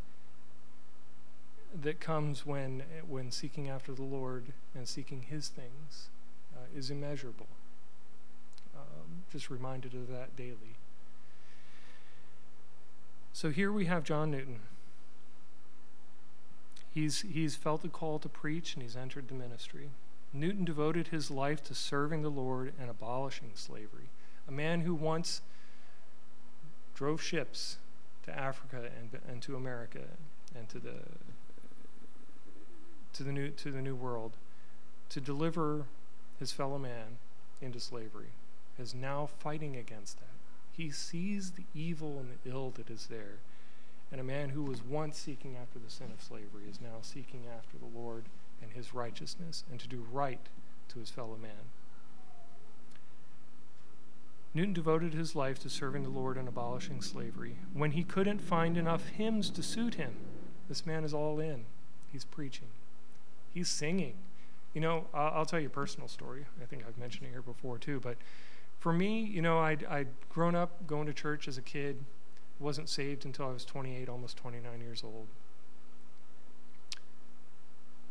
that 1.80 2.00
comes 2.00 2.44
when, 2.44 2.82
when 3.08 3.30
seeking 3.30 3.68
after 3.68 3.92
the 3.92 4.02
Lord 4.02 4.52
and 4.74 4.86
seeking 4.86 5.22
His 5.22 5.48
things 5.48 6.08
uh, 6.54 6.66
is 6.76 6.90
immeasurable. 6.90 7.46
Um, 8.74 9.22
just 9.30 9.50
reminded 9.50 9.94
of 9.94 10.08
that 10.08 10.36
daily. 10.36 10.76
So 13.32 13.50
here 13.50 13.72
we 13.72 13.86
have 13.86 14.04
John 14.04 14.30
Newton. 14.30 14.60
He's, 16.92 17.22
he's 17.22 17.56
felt 17.56 17.82
the 17.82 17.88
call 17.88 18.18
to 18.18 18.28
preach 18.28 18.74
and 18.74 18.82
he's 18.82 18.96
entered 18.96 19.28
the 19.28 19.34
ministry. 19.34 19.90
Newton 20.34 20.64
devoted 20.64 21.08
his 21.08 21.30
life 21.30 21.62
to 21.64 21.74
serving 21.74 22.22
the 22.22 22.30
Lord 22.30 22.72
and 22.78 22.90
abolishing 22.90 23.52
slavery. 23.54 24.10
A 24.46 24.52
man 24.52 24.82
who 24.82 24.94
once 24.94 25.40
drove 26.94 27.22
ships 27.22 27.78
to 28.24 28.38
Africa 28.38 28.90
and, 28.98 29.20
and 29.28 29.42
to 29.42 29.56
America 29.56 30.00
and 30.54 30.68
to 30.68 30.78
the, 30.78 30.94
to, 33.14 33.22
the 33.22 33.32
new, 33.32 33.50
to 33.50 33.70
the 33.70 33.82
New 33.82 33.94
World 33.94 34.32
to 35.10 35.20
deliver 35.20 35.86
his 36.38 36.52
fellow 36.52 36.78
man 36.78 37.18
into 37.60 37.78
slavery 37.78 38.30
is 38.78 38.94
now 38.94 39.28
fighting 39.38 39.76
against 39.76 40.18
that. 40.18 40.26
He 40.72 40.90
sees 40.90 41.52
the 41.52 41.64
evil 41.74 42.18
and 42.18 42.30
the 42.30 42.50
ill 42.50 42.70
that 42.76 42.90
is 42.90 43.06
there. 43.06 43.38
And 44.10 44.20
a 44.20 44.24
man 44.24 44.50
who 44.50 44.62
was 44.62 44.82
once 44.82 45.18
seeking 45.18 45.56
after 45.56 45.78
the 45.78 45.90
sin 45.90 46.08
of 46.12 46.22
slavery 46.22 46.64
is 46.70 46.80
now 46.80 46.98
seeking 47.02 47.44
after 47.46 47.76
the 47.78 47.98
Lord 47.98 48.24
and 48.62 48.72
his 48.72 48.94
righteousness 48.94 49.64
and 49.70 49.78
to 49.80 49.88
do 49.88 50.06
right 50.10 50.48
to 50.88 50.98
his 50.98 51.10
fellow 51.10 51.36
man. 51.40 51.70
Newton 54.54 54.74
devoted 54.74 55.14
his 55.14 55.34
life 55.34 55.58
to 55.60 55.70
serving 55.70 56.02
the 56.02 56.10
Lord 56.10 56.36
and 56.36 56.46
abolishing 56.46 57.00
slavery. 57.00 57.56
When 57.72 57.92
he 57.92 58.04
couldn't 58.04 58.40
find 58.40 58.76
enough 58.76 59.08
hymns 59.08 59.48
to 59.50 59.62
suit 59.62 59.94
him, 59.94 60.14
this 60.68 60.84
man 60.84 61.04
is 61.04 61.14
all 61.14 61.40
in. 61.40 61.64
He's 62.12 62.24
preaching, 62.24 62.68
he's 63.52 63.68
singing. 63.68 64.14
You 64.74 64.80
know, 64.80 65.06
I'll, 65.12 65.32
I'll 65.38 65.46
tell 65.46 65.60
you 65.60 65.66
a 65.66 65.70
personal 65.70 66.08
story. 66.08 66.46
I 66.60 66.66
think 66.66 66.84
I've 66.86 66.98
mentioned 66.98 67.26
it 67.26 67.30
here 67.30 67.42
before 67.42 67.78
too, 67.78 68.00
but 68.00 68.16
for 68.78 68.92
me, 68.92 69.20
you 69.20 69.42
know, 69.42 69.60
I'd, 69.60 69.84
I'd 69.84 70.08
grown 70.28 70.54
up 70.54 70.86
going 70.86 71.06
to 71.06 71.12
church 71.12 71.46
as 71.46 71.56
a 71.56 71.62
kid, 71.62 72.04
wasn't 72.58 72.88
saved 72.88 73.24
until 73.24 73.46
I 73.46 73.52
was 73.52 73.64
28, 73.64 74.08
almost 74.08 74.36
29 74.36 74.80
years 74.80 75.04
old. 75.04 75.26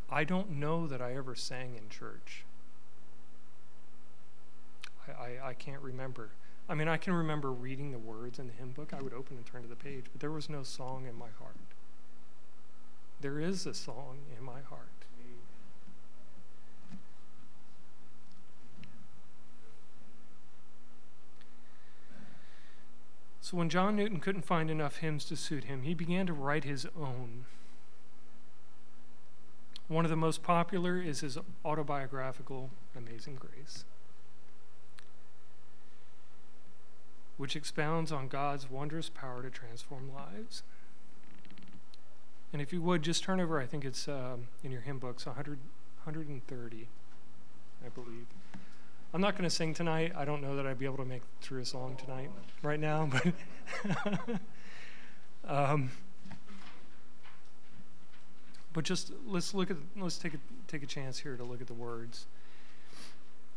I 0.10 0.24
don't 0.24 0.52
know 0.52 0.88
that 0.88 1.02
I 1.02 1.16
ever 1.16 1.36
sang 1.36 1.76
in 1.76 1.90
church. 1.90 2.44
I, 5.08 5.12
I, 5.12 5.50
I, 5.50 5.54
can't 5.54 5.82
remember. 5.82 6.30
I 6.70 6.76
mean, 6.76 6.88
I 6.88 6.98
can 6.98 7.14
remember 7.14 7.52
reading 7.52 7.92
the 7.92 8.00
words 8.00 8.40
in 8.40 8.48
the 8.48 8.54
hymn 8.54 8.72
book. 8.72 8.94
I 8.94 9.02
would 9.02 9.14
open 9.14 9.38
and 9.38 9.46
turn 9.46 9.64
to 9.64 9.68
the 9.68 9.76
page, 9.76 10.06
but 10.12 10.20
there 10.20 10.32
was 10.32 10.50
no 10.50 10.64
song 10.64 11.06
in 11.06 11.16
my 11.16 11.30
heart. 11.40 11.56
There 13.22 13.40
is 13.40 13.66
a 13.66 13.74
song 13.74 14.20
in 14.38 14.44
my 14.44 14.62
heart. 14.62 15.01
So 23.42 23.58
when 23.58 23.70
John 23.70 23.96
Newton 23.96 24.20
couldn't 24.20 24.46
find 24.46 24.70
enough 24.70 24.98
hymns 24.98 25.26
to 25.26 25.36
suit 25.36 25.64
him, 25.64 25.82
he 25.82 25.96
began 25.96 26.28
to 26.28 26.34
write 26.34 26.64
his 26.64 26.86
own. 26.96 27.46
One 29.88 30.06
of 30.06 30.12
the 30.12 30.16
most 30.16 30.44
popular 30.44 31.02
is 31.02 31.22
his 31.22 31.40
autobiographical 31.66 32.70
Amazing 32.96 33.36
Grace, 33.36 33.84
which 37.38 37.56
expounds 37.56 38.12
on 38.12 38.28
God's 38.28 38.70
wondrous 38.70 39.10
power 39.10 39.42
to 39.42 39.50
transform 39.50 40.14
lives. 40.14 40.62
And 42.54 42.62
if 42.62 42.72
you 42.72 42.82
would, 42.82 43.02
just 43.02 43.24
turn 43.24 43.42
over, 43.42 43.60
I 43.60 43.66
think 43.66 43.84
it's 43.84 44.08
um, 44.08 44.48
in 44.64 44.72
your 44.72 44.82
hymn 44.82 45.00
books, 45.00 45.26
100, 45.26 45.58
130, 46.04 46.78
I 46.78 46.78
believe. 46.78 47.01
I'm 49.14 49.20
not 49.20 49.36
going 49.36 49.44
to 49.44 49.54
sing 49.54 49.74
tonight. 49.74 50.14
I 50.16 50.24
don't 50.24 50.42
know 50.42 50.56
that 50.56 50.66
I'd 50.66 50.80
be 50.80 50.86
able 50.86 50.98
to 50.98 51.06
make 51.06 51.22
through 51.42 51.62
a 51.62 51.66
song 51.66 51.98
tonight, 51.98 52.32
right 52.64 52.80
now, 52.80 53.10
but. 53.12 54.40
um, 55.48 55.92
but 58.74 58.86
just 58.86 59.12
let's 59.28 59.54
look 59.54 59.70
at 59.70 59.78
let's 59.98 60.18
take 60.18 60.34
a 60.34 60.38
take 60.68 60.82
a 60.82 60.86
chance 60.86 61.20
here 61.20 61.36
to 61.36 61.44
look 61.44 61.62
at 61.62 61.68
the 61.68 61.74
words. 61.74 62.26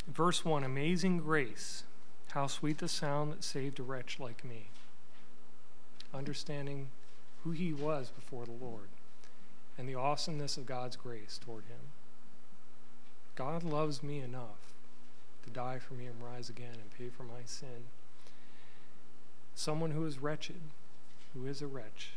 Verse 0.09 0.45
1 0.45 0.65
Amazing 0.65 1.19
grace, 1.19 1.85
how 2.33 2.47
sweet 2.47 2.79
the 2.79 2.89
sound 2.89 3.33
that 3.33 3.45
saved 3.45 3.79
a 3.79 3.83
wretch 3.83 4.19
like 4.19 4.45
me. 4.45 4.71
Understanding 6.13 6.89
who 7.43 7.53
he 7.53 7.73
was 7.73 8.11
before 8.11 8.45
the 8.45 8.53
Lord 8.53 8.89
and 9.79 9.89
the 9.89 9.95
awesomeness 9.95 10.57
of 10.57 10.67
God's 10.67 10.97
grace 10.97 11.39
toward 11.45 11.65
him. 11.65 11.93
God 13.35 13.63
loves 13.63 14.03
me 14.03 14.21
enough 14.21 14.64
die 15.55 15.79
for 15.79 15.95
me 15.95 16.07
and 16.07 16.17
rise 16.23 16.51
again 16.51 16.75
and 16.75 16.91
pay 16.99 17.09
for 17.09 17.23
my 17.23 17.45
sin. 17.47 17.87
Someone 19.55 19.93
who 19.93 20.05
is 20.05 20.19
wretched, 20.19 20.61
who 21.33 21.47
is 21.47 21.63
a 21.63 21.67
wretch, 21.67 22.15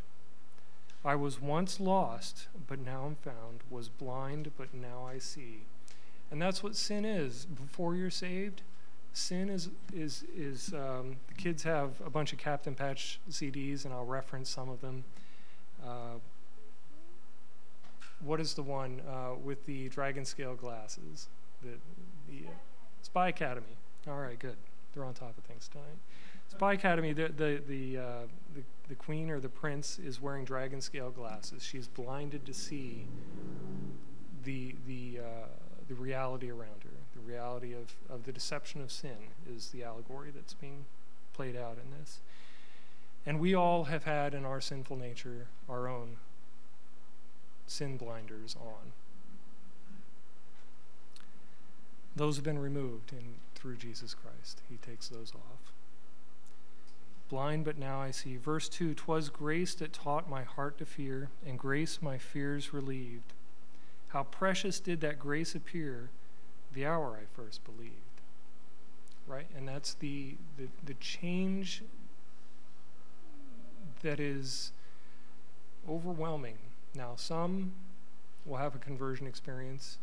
I 1.05 1.15
was 1.15 1.39
once 1.39 1.79
lost, 1.79 2.47
but 2.67 2.79
now 2.79 3.05
I'm 3.05 3.15
found, 3.15 3.61
was 3.69 3.87
blind, 3.87 4.51
but 4.57 4.73
now 4.73 5.07
I 5.07 5.19
see. 5.19 5.61
And 6.29 6.41
that's 6.41 6.61
what 6.61 6.75
sin 6.75 7.05
is. 7.05 7.45
Before 7.45 7.95
you're 7.95 8.09
saved, 8.09 8.63
sin 9.13 9.49
is 9.49 9.69
is 9.93 10.25
is 10.35 10.73
um, 10.73 11.17
the 11.27 11.33
kids 11.35 11.63
have 11.63 12.01
a 12.05 12.09
bunch 12.09 12.33
of 12.33 12.39
Captain 12.39 12.75
Patch 12.75 13.19
CDs, 13.29 13.85
and 13.85 13.93
I'll 13.93 14.05
reference 14.05 14.49
some 14.49 14.69
of 14.69 14.81
them. 14.81 15.05
Uh, 15.83 16.19
what 18.19 18.41
is 18.41 18.55
the 18.55 18.63
one 18.63 19.01
uh, 19.07 19.35
with 19.41 19.65
the 19.65 19.89
dragon 19.89 20.25
scale 20.25 20.55
glasses? 20.55 21.29
The 21.61 21.77
the 22.27 22.47
uh, 22.47 22.51
Spy 23.01 23.29
Academy. 23.29 23.77
All 24.07 24.17
right, 24.17 24.37
good. 24.37 24.55
They're 24.93 25.05
on 25.05 25.13
top 25.13 25.37
of 25.37 25.43
things 25.43 25.67
tonight. 25.67 25.97
Spy 26.49 26.73
Academy. 26.73 27.13
The 27.13 27.27
the 27.27 27.61
the, 27.67 27.97
uh, 27.97 28.03
the 28.55 28.63
the 28.87 28.95
queen 28.95 29.29
or 29.29 29.39
the 29.39 29.49
prince 29.49 29.99
is 29.99 30.21
wearing 30.21 30.45
dragon 30.45 30.81
scale 30.81 31.09
glasses. 31.09 31.63
She's 31.63 31.87
blinded 31.87 32.45
to 32.45 32.53
see 32.53 33.05
the, 34.43 34.75
the, 34.87 35.19
uh, 35.19 35.47
the 35.87 35.95
reality 35.95 36.49
around 36.49 36.83
her. 36.83 36.89
The 37.13 37.19
reality 37.19 37.73
of, 37.73 37.93
of 38.09 38.25
the 38.25 38.31
deception 38.31 38.81
of 38.81 38.91
sin 38.91 39.31
is 39.53 39.69
the 39.69 39.83
allegory 39.83 40.31
that's 40.33 40.53
being 40.53 40.85
played 41.33 41.55
out 41.55 41.77
in 41.83 41.99
this. 41.99 42.19
And 43.25 43.39
we 43.41 43.53
all 43.53 43.85
have 43.85 44.05
had 44.05 44.33
in 44.33 44.45
our 44.45 44.61
sinful 44.61 44.95
nature 44.95 45.47
our 45.69 45.89
own 45.89 46.15
sin 47.65 47.97
blinders 47.97 48.55
on. 48.59 48.93
Those 52.17 52.37
have 52.37 52.45
been 52.45 52.57
removed 52.57 53.13
in, 53.13 53.35
through 53.53 53.75
Jesus 53.75 54.15
Christ. 54.15 54.61
He 54.67 54.77
takes 54.77 55.07
those 55.07 55.33
off. 55.35 55.71
Blind, 57.29 57.63
but 57.63 57.77
now 57.77 58.01
I 58.01 58.09
see. 58.09 58.37
Verse 58.37 58.67
2 58.69 58.95
Twas 58.95 59.29
grace 59.29 59.75
that 59.75 59.93
taught 59.93 60.27
my 60.27 60.41
heart 60.41 60.79
to 60.79 60.85
fear, 60.85 61.29
and 61.45 61.59
grace 61.59 61.99
my 62.01 62.17
fears 62.17 62.73
relieved. 62.73 63.33
How 64.09 64.23
precious 64.23 64.79
did 64.79 64.99
that 65.01 65.19
grace 65.19 65.53
appear 65.53 66.09
the 66.73 66.85
hour 66.87 67.19
I 67.21 67.25
first 67.35 67.63
believed. 67.63 67.93
Right? 69.27 69.47
And 69.55 69.67
that's 69.67 69.93
the, 69.95 70.35
the, 70.57 70.67
the 70.83 70.93
change 70.95 71.83
that 74.01 74.19
is 74.19 74.71
overwhelming. 75.87 76.57
Now, 76.95 77.13
some 77.15 77.73
will 78.45 78.57
have 78.57 78.73
a 78.73 78.79
conversion 78.79 79.27
experience 79.27 79.97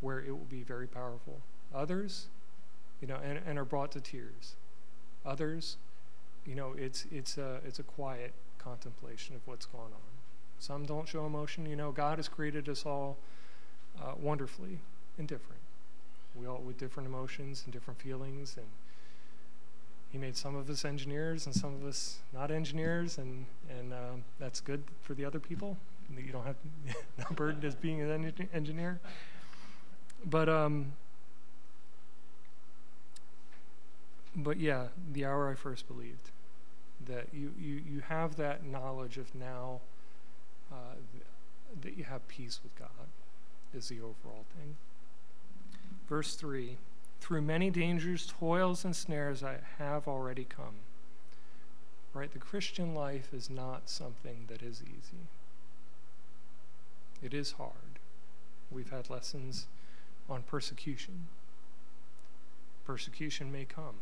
where 0.00 0.20
it 0.20 0.30
will 0.30 0.46
be 0.50 0.62
very 0.62 0.86
powerful. 0.86 1.40
Others, 1.74 2.26
you 3.00 3.08
know, 3.08 3.18
and, 3.24 3.40
and 3.46 3.58
are 3.58 3.64
brought 3.64 3.92
to 3.92 4.00
tears. 4.00 4.54
Others, 5.26 5.76
you 6.46 6.54
know, 6.54 6.74
it's 6.76 7.06
it's 7.10 7.38
a 7.38 7.60
it's 7.66 7.78
a 7.78 7.82
quiet 7.82 8.32
contemplation 8.58 9.34
of 9.34 9.42
what's 9.46 9.66
going 9.66 9.84
on. 9.84 10.14
Some 10.58 10.86
don't 10.86 11.08
show 11.08 11.26
emotion. 11.26 11.66
You 11.66 11.76
know, 11.76 11.92
God 11.92 12.18
has 12.18 12.28
created 12.28 12.68
us 12.68 12.86
all 12.86 13.16
uh, 14.00 14.12
wonderfully 14.20 14.78
and 15.18 15.26
different. 15.26 15.60
We 16.34 16.46
all 16.46 16.58
with 16.58 16.78
different 16.78 17.08
emotions 17.08 17.62
and 17.64 17.72
different 17.72 18.00
feelings, 18.00 18.56
and 18.56 18.66
He 20.10 20.18
made 20.18 20.36
some 20.36 20.56
of 20.56 20.68
us 20.68 20.84
engineers 20.84 21.46
and 21.46 21.54
some 21.54 21.74
of 21.74 21.84
us 21.86 22.18
not 22.32 22.50
engineers, 22.50 23.18
and 23.18 23.46
and 23.68 23.92
um, 23.92 24.24
that's 24.38 24.60
good 24.60 24.82
for 25.02 25.14
the 25.14 25.24
other 25.24 25.40
people. 25.40 25.76
You 26.14 26.32
don't 26.32 26.44
have 26.44 26.56
no 27.18 27.24
burden 27.34 27.64
as 27.64 27.74
being 27.74 28.00
an 28.00 28.32
engineer. 28.52 29.00
But 30.26 30.48
um, 30.48 30.92
but 34.36 34.58
yeah, 34.58 34.88
the 35.12 35.24
hour 35.24 35.50
I 35.50 35.54
first 35.54 35.86
believed 35.86 36.30
that 37.06 37.28
you, 37.32 37.52
you, 37.58 37.82
you 37.88 38.00
have 38.00 38.36
that 38.36 38.64
knowledge 38.64 39.18
of 39.18 39.34
now 39.34 39.80
uh, 40.72 40.96
that 41.82 41.96
you 41.96 42.04
have 42.04 42.26
peace 42.28 42.60
with 42.62 42.76
God 42.78 43.08
is 43.72 43.88
the 43.88 43.98
overall 43.98 44.44
thing. 44.56 44.76
Verse 46.08 46.34
3 46.34 46.76
Through 47.20 47.42
many 47.42 47.70
dangers, 47.70 48.26
toils, 48.26 48.84
and 48.84 48.94
snares 48.94 49.42
I 49.42 49.58
have 49.78 50.08
already 50.08 50.44
come. 50.44 50.76
Right? 52.12 52.32
The 52.32 52.38
Christian 52.38 52.94
life 52.94 53.34
is 53.34 53.50
not 53.50 53.88
something 53.90 54.44
that 54.48 54.62
is 54.62 54.82
easy, 54.82 55.28
it 57.22 57.34
is 57.34 57.52
hard. 57.52 57.72
We've 58.70 58.90
had 58.90 59.10
lessons 59.10 59.66
on 60.28 60.42
persecution. 60.42 61.28
Persecution 62.84 63.52
may 63.52 63.64
come 63.64 63.94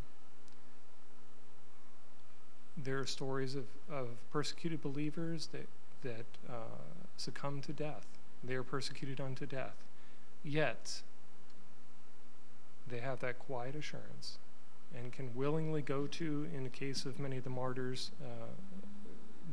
there 2.77 2.99
are 2.99 3.07
stories 3.07 3.55
of, 3.55 3.65
of 3.91 4.09
persecuted 4.33 4.83
believers 4.83 5.49
that, 5.53 5.69
that 6.03 6.25
uh, 6.49 6.79
succumb 7.17 7.61
to 7.63 7.73
death. 7.73 8.07
They 8.43 8.55
are 8.55 8.63
persecuted 8.63 9.21
unto 9.21 9.47
death. 9.47 9.85
Yet, 10.43 11.03
they 12.89 12.99
have 12.99 13.21
that 13.21 13.39
quiet 13.39 13.77
assurance 13.77 14.39
and 14.95 15.13
can 15.13 15.35
willingly 15.35 15.83
go 15.83 16.07
to, 16.07 16.47
in 16.55 16.65
the 16.65 16.71
case 16.71 17.07
of 17.07 17.19
many 17.19 17.37
of 17.37 17.45
the 17.45 17.51
martyrs 17.51 18.11
uh, 18.23 18.47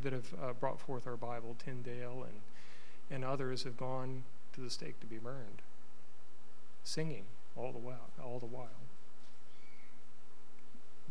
that 0.04 0.14
have 0.14 0.34
uh, 0.42 0.54
brought 0.54 0.80
forth 0.80 1.08
our 1.08 1.16
Bible, 1.16 1.56
Tyndale 1.64 2.26
and, 2.28 2.42
and 3.10 3.24
others 3.24 3.64
have 3.64 3.78
gone 3.78 4.24
to 4.54 4.62
the 4.62 4.70
stake 4.70 5.00
to 5.00 5.06
be 5.06 5.18
burned, 5.18 5.62
singing 6.84 7.24
all 7.56 7.72
the 7.72 7.80
while. 7.80 8.10
All 8.22 8.40
the 8.40 8.46
while 8.46 8.89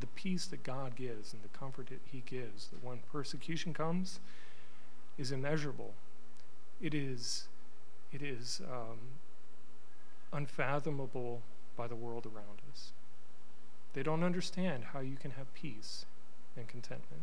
the 0.00 0.06
peace 0.06 0.46
that 0.46 0.62
God 0.62 0.96
gives 0.96 1.32
and 1.32 1.42
the 1.42 1.58
comfort 1.58 1.88
that 1.88 2.00
He 2.10 2.22
gives, 2.26 2.68
that 2.68 2.84
when 2.84 2.98
persecution 3.10 3.72
comes, 3.72 4.20
is 5.16 5.32
immeasurable. 5.32 5.94
It 6.80 6.94
is, 6.94 7.48
it 8.12 8.22
is 8.22 8.60
um, 8.70 8.98
unfathomable 10.32 11.42
by 11.76 11.86
the 11.86 11.96
world 11.96 12.26
around 12.26 12.60
us. 12.72 12.92
They 13.94 14.02
don't 14.02 14.22
understand 14.22 14.84
how 14.92 15.00
you 15.00 15.16
can 15.16 15.32
have 15.32 15.52
peace 15.54 16.04
and 16.56 16.68
contentment, 16.68 17.22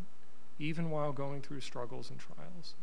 even 0.59 0.89
while 0.89 1.11
going 1.11 1.41
through 1.41 1.61
struggles 1.61 2.09
and 2.09 2.19
trials. 2.19 2.73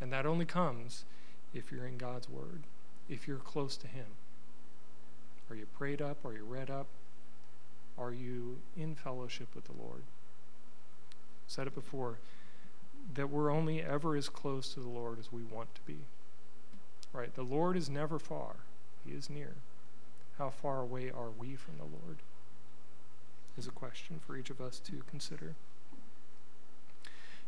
And 0.00 0.12
that 0.12 0.26
only 0.26 0.46
comes 0.46 1.04
if 1.52 1.70
you're 1.70 1.86
in 1.86 1.98
God's 1.98 2.28
Word, 2.28 2.62
if 3.08 3.28
you're 3.28 3.36
close 3.38 3.76
to 3.78 3.86
Him. 3.86 4.06
Are 5.50 5.56
you 5.56 5.66
prayed 5.66 6.00
up? 6.00 6.24
Are 6.24 6.32
you 6.32 6.44
read 6.44 6.70
up? 6.70 6.86
Are 7.98 8.12
you 8.12 8.58
in 8.76 8.94
fellowship 8.94 9.48
with 9.54 9.64
the 9.64 9.72
Lord? 9.72 10.02
Said 11.46 11.66
it 11.66 11.74
before 11.74 12.18
that 13.14 13.30
we're 13.30 13.50
only 13.50 13.82
ever 13.82 14.16
as 14.16 14.28
close 14.28 14.72
to 14.74 14.80
the 14.80 14.88
Lord 14.88 15.18
as 15.18 15.30
we 15.30 15.42
want 15.42 15.74
to 15.74 15.80
be. 15.82 15.98
Right? 17.12 17.34
The 17.34 17.42
Lord 17.42 17.76
is 17.76 17.88
never 17.88 18.18
far, 18.18 18.56
He 19.04 19.12
is 19.12 19.30
near. 19.30 19.54
How 20.38 20.50
far 20.50 20.80
away 20.80 21.10
are 21.10 21.30
we 21.30 21.54
from 21.54 21.76
the 21.76 21.84
Lord? 21.84 22.18
Is 23.56 23.68
a 23.68 23.70
question 23.70 24.20
for 24.26 24.36
each 24.36 24.50
of 24.50 24.60
us 24.60 24.80
to 24.80 25.02
consider. 25.08 25.54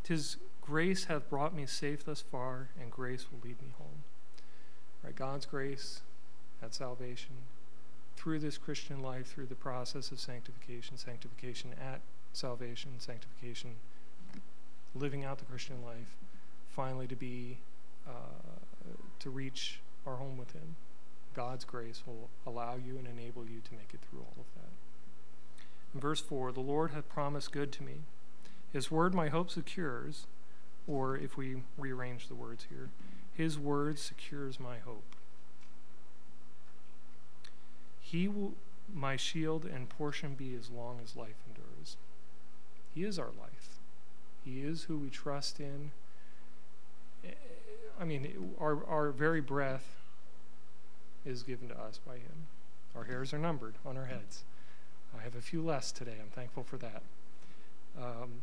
Tis 0.04 0.36
grace 0.60 1.06
hath 1.06 1.28
brought 1.28 1.52
me 1.52 1.66
safe 1.66 2.04
thus 2.04 2.20
far, 2.20 2.68
and 2.80 2.92
grace 2.92 3.26
will 3.30 3.40
lead 3.42 3.60
me 3.60 3.70
home. 3.76 4.04
Right? 5.02 5.16
God's 5.16 5.46
grace 5.46 6.02
at 6.62 6.74
salvation 6.74 7.34
through 8.16 8.38
this 8.38 8.58
Christian 8.58 9.02
life, 9.02 9.28
through 9.28 9.46
the 9.46 9.54
process 9.54 10.10
of 10.10 10.18
sanctification, 10.18 10.96
sanctification 10.96 11.74
at 11.80 12.00
salvation, 12.32 12.92
sanctification, 12.98 13.76
living 14.94 15.24
out 15.24 15.38
the 15.38 15.44
Christian 15.44 15.82
life, 15.84 16.16
finally 16.74 17.06
to 17.06 17.16
be, 17.16 17.58
uh, 18.08 18.90
to 19.18 19.30
reach 19.30 19.80
our 20.06 20.16
home 20.16 20.36
with 20.38 20.52
Him. 20.52 20.76
God's 21.34 21.64
grace 21.64 22.02
will 22.06 22.30
allow 22.46 22.76
you 22.76 22.96
and 22.98 23.06
enable 23.06 23.44
you 23.44 23.60
to 23.60 23.72
make 23.72 23.92
it 23.92 24.00
through 24.08 24.20
all 24.20 24.36
of 24.38 24.46
that. 24.54 24.70
In 25.94 26.00
verse 26.00 26.20
4, 26.20 26.52
the 26.52 26.60
Lord 26.60 26.92
hath 26.92 27.08
promised 27.08 27.52
good 27.52 27.72
to 27.72 27.82
me. 27.82 28.00
His 28.72 28.90
word 28.90 29.14
my 29.14 29.28
hope 29.28 29.50
secures, 29.50 30.26
or 30.86 31.16
if 31.16 31.36
we 31.36 31.62
rearrange 31.78 32.28
the 32.28 32.34
words 32.34 32.66
here, 32.68 32.88
His 33.34 33.58
word 33.58 33.98
secures 33.98 34.58
my 34.58 34.78
hope. 34.78 35.15
He 38.16 38.28
will 38.28 38.54
my 38.94 39.16
shield 39.16 39.66
and 39.66 39.90
portion 39.90 40.34
be 40.34 40.54
as 40.54 40.70
long 40.70 41.00
as 41.04 41.16
life 41.16 41.36
endures. 41.46 41.98
He 42.94 43.04
is 43.04 43.18
our 43.18 43.30
life. 43.38 43.78
He 44.42 44.60
is 44.60 44.84
who 44.84 44.96
we 44.96 45.10
trust 45.10 45.60
in. 45.60 45.90
I 48.00 48.04
mean, 48.04 48.54
our, 48.58 48.86
our 48.86 49.10
very 49.10 49.42
breath 49.42 49.96
is 51.26 51.42
given 51.42 51.68
to 51.68 51.78
us 51.78 52.00
by 52.06 52.14
Him. 52.14 52.46
Our 52.94 53.04
hairs 53.04 53.34
are 53.34 53.38
numbered 53.38 53.74
on 53.84 53.98
our 53.98 54.06
heads. 54.06 54.44
I 55.18 55.22
have 55.22 55.34
a 55.34 55.42
few 55.42 55.62
less 55.62 55.92
today. 55.92 56.16
I'm 56.18 56.30
thankful 56.30 56.62
for 56.62 56.78
that. 56.78 57.02
Um, 58.00 58.42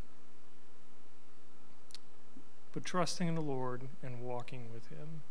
but 2.74 2.86
trusting 2.86 3.28
in 3.28 3.34
the 3.34 3.42
Lord 3.42 3.82
and 4.04 4.22
walking 4.22 4.66
with 4.72 4.90
Him 4.90 5.22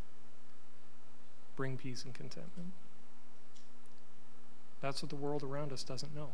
bring 1.55 1.77
peace 1.77 2.05
and 2.05 2.13
contentment. 2.13 2.73
That's 4.83 5.01
what 5.01 5.11
the 5.11 5.17
world 5.17 5.43
around 5.43 5.73
us 5.73 5.83
doesn't 5.83 6.15
know. 6.15 6.31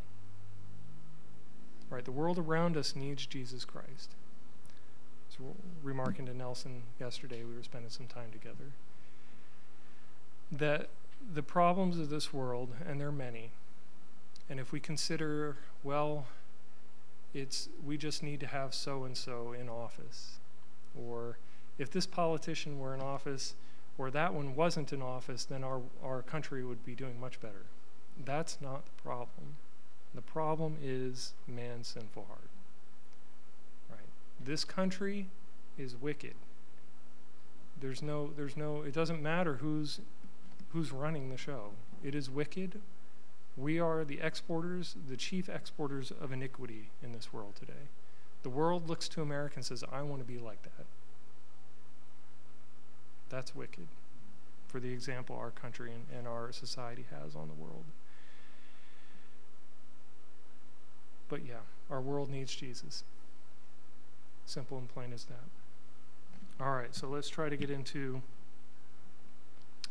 Right? 1.91 2.05
The 2.05 2.13
world 2.13 2.39
around 2.39 2.77
us 2.77 2.97
needs 2.97 3.27
Jesus 3.27 3.65
Christ. 3.65 4.11
So, 5.29 5.55
remarking 5.83 6.27
to 6.27 6.35
Nelson 6.35 6.83
yesterday, 6.99 7.45
we 7.45 7.55
were 7.55 7.63
spending 7.63 7.91
some 7.91 8.07
time 8.07 8.31
together, 8.33 8.73
that 10.51 10.89
the 11.35 11.43
problems 11.43 11.99
of 11.99 12.09
this 12.09 12.33
world, 12.33 12.71
and 12.87 13.01
there 13.01 13.09
are 13.09 13.13
many, 13.13 13.51
and 14.49 14.59
if 14.59 14.73
we 14.73 14.81
consider, 14.81 15.57
well, 15.85 16.27
it's 17.35 17.69
we 17.85 17.99
just 17.99 18.23
need 18.23 18.41
to 18.41 18.47
have 18.47 18.75
so 18.75 19.05
and 19.05 19.17
so 19.17 19.53
in 19.53 19.69
office, 19.69 20.39
or 20.99 21.37
if 21.79 21.91
this 21.91 22.07
politician 22.07 22.79
were 22.79 22.95
in 22.95 23.03
office, 23.03 23.55
or 23.99 24.11
that 24.11 24.33
one 24.33 24.57
wasn't 24.57 24.93
in 24.93 25.03
office, 25.03 25.45
then 25.45 25.63
our, 25.63 25.83
our 26.03 26.23
country 26.23 26.65
would 26.65 26.85
be 26.87 26.95
doing 26.95 27.21
much 27.21 27.41
better. 27.41 27.67
That's 28.24 28.59
not 28.61 28.85
the 28.85 29.02
problem. 29.02 29.57
The 30.14 30.22
problem 30.22 30.76
is 30.83 31.35
man's 31.46 31.88
sinful 31.88 32.26
heart. 32.28 32.50
Right? 33.90 34.09
This 34.44 34.64
country 34.64 35.26
is 35.76 35.96
wicked. 35.96 36.35
There's 37.81 38.02
no 38.02 38.31
there's 38.37 38.57
no 38.57 38.83
it 38.83 38.92
doesn't 38.92 39.22
matter 39.22 39.57
who's 39.57 40.00
who's 40.72 40.92
running 40.92 41.31
the 41.31 41.37
show. 41.37 41.70
It 42.02 42.14
is 42.14 42.28
wicked. 42.28 42.81
We 43.57 43.81
are 43.81 44.04
the 44.04 44.20
exporters, 44.20 44.94
the 45.09 45.16
chief 45.16 45.48
exporters 45.48 46.12
of 46.20 46.33
iniquity 46.33 46.90
in 47.02 47.12
this 47.12 47.33
world 47.33 47.57
today. 47.57 47.88
The 48.42 48.50
world 48.50 48.88
looks 48.88 49.09
to 49.09 49.22
America 49.22 49.57
and 49.57 49.64
says, 49.64 49.83
I 49.90 50.02
want 50.02 50.20
to 50.20 50.33
be 50.33 50.38
like 50.38 50.62
that. 50.62 50.87
That's 53.31 53.54
wicked 53.54 53.88
for 54.68 54.78
the 54.81 54.92
example 54.92 55.37
our 55.37 55.50
country 55.50 55.90
and, 55.92 56.04
and 56.16 56.28
our 56.28 56.52
society 56.52 57.07
has 57.11 57.35
on 57.35 57.48
the 57.48 57.54
world. 57.54 57.85
But 61.29 61.47
yeah, 61.47 61.61
our 61.91 62.01
world 62.01 62.31
needs 62.31 62.55
Jesus. 62.55 63.05
Simple 64.47 64.79
and 64.79 64.88
plain 64.88 65.12
as 65.12 65.25
that. 65.25 66.64
All 66.64 66.73
right, 66.73 66.95
so 66.95 67.07
let's 67.07 67.29
try 67.29 67.49
to 67.49 67.57
get 67.57 67.71
into 67.71 68.23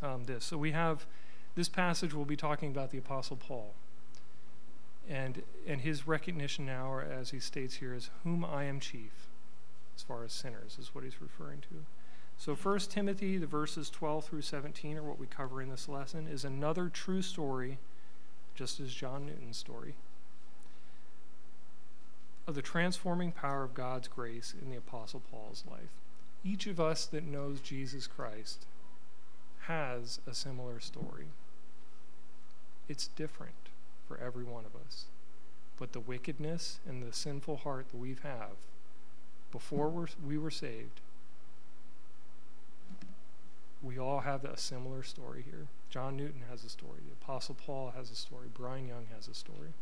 um, 0.01 0.25
this. 0.25 0.45
So 0.45 0.57
we 0.57 0.71
have 0.71 1.05
this 1.55 1.69
passage, 1.69 2.13
we'll 2.13 2.25
be 2.25 2.35
talking 2.35 2.69
about 2.69 2.91
the 2.91 2.97
Apostle 2.97 3.37
Paul. 3.37 3.73
And, 5.09 5.41
and 5.65 5.81
his 5.81 6.07
recognition 6.07 6.65
now, 6.65 6.91
or 6.91 7.01
as 7.01 7.31
he 7.31 7.39
states 7.39 7.75
here, 7.75 7.93
is 7.93 8.09
whom 8.23 8.43
I 8.43 8.65
am 8.65 8.79
chief, 8.79 9.29
as 9.95 10.03
far 10.03 10.23
as 10.25 10.33
sinners, 10.33 10.77
is 10.79 10.93
what 10.93 11.03
he's 11.03 11.21
referring 11.21 11.61
to. 11.61 11.85
So, 12.37 12.53
1 12.53 12.79
Timothy, 12.79 13.37
the 13.37 13.47
verses 13.47 13.89
12 13.89 14.25
through 14.25 14.41
17 14.41 14.97
are 14.97 15.03
what 15.03 15.17
we 15.17 15.25
cover 15.25 15.61
in 15.61 15.69
this 15.69 15.89
lesson, 15.89 16.27
is 16.27 16.43
another 16.43 16.89
true 16.89 17.21
story, 17.21 17.79
just 18.53 18.79
as 18.79 18.93
John 18.93 19.25
Newton's 19.25 19.57
story, 19.57 19.95
of 22.47 22.55
the 22.55 22.61
transforming 22.61 23.31
power 23.31 23.63
of 23.63 23.73
God's 23.73 24.07
grace 24.07 24.53
in 24.61 24.69
the 24.69 24.77
Apostle 24.77 25.21
Paul's 25.31 25.63
life. 25.69 25.89
Each 26.43 26.65
of 26.67 26.79
us 26.79 27.05
that 27.05 27.25
knows 27.25 27.59
Jesus 27.59 28.07
Christ 28.07 28.65
has 29.63 30.19
a 30.25 30.33
similar 30.33 30.79
story. 30.79 31.27
It's 32.87 33.07
different 33.07 33.69
for 34.07 34.17
every 34.17 34.45
one 34.45 34.63
of 34.65 34.75
us. 34.75 35.05
But 35.77 35.91
the 35.91 35.99
wickedness 35.99 36.79
and 36.87 37.03
the 37.03 37.13
sinful 37.13 37.57
heart 37.57 37.89
that 37.89 37.97
we 37.97 38.15
have 38.23 38.55
before 39.51 39.89
we're, 39.89 40.07
we 40.25 40.37
were 40.37 40.51
saved 40.51 41.01
we 43.81 43.97
all 43.99 44.21
have 44.21 44.43
a 44.43 44.57
similar 44.57 45.03
story 45.03 45.43
here. 45.49 45.67
John 45.89 46.17
Newton 46.17 46.41
has 46.49 46.63
a 46.63 46.69
story. 46.69 46.99
The 47.07 47.25
Apostle 47.25 47.55
Paul 47.55 47.93
has 47.95 48.11
a 48.11 48.15
story. 48.15 48.47
Brian 48.53 48.87
Young 48.87 49.05
has 49.15 49.27
a 49.27 49.33
story. 49.33 49.73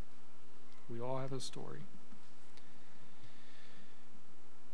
We 0.90 1.00
all 1.00 1.18
have 1.18 1.34
a 1.34 1.40
story. 1.40 1.80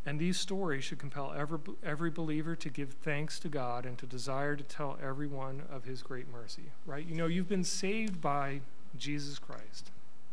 And 0.05 0.19
these 0.19 0.39
stories 0.39 0.83
should 0.83 0.97
compel 0.97 1.31
every, 1.37 1.59
every 1.83 2.09
believer 2.09 2.55
to 2.55 2.69
give 2.69 2.93
thanks 3.03 3.39
to 3.39 3.49
God 3.49 3.85
and 3.85 3.97
to 3.99 4.07
desire 4.07 4.55
to 4.55 4.63
tell 4.63 4.97
everyone 5.01 5.63
of 5.71 5.83
his 5.83 6.01
great 6.01 6.31
mercy, 6.31 6.71
right? 6.87 7.05
You 7.05 7.15
know, 7.15 7.27
you've 7.27 7.49
been 7.49 7.63
saved 7.63 8.19
by 8.19 8.61
Jesus 8.97 9.37
Christ, 9.37 9.91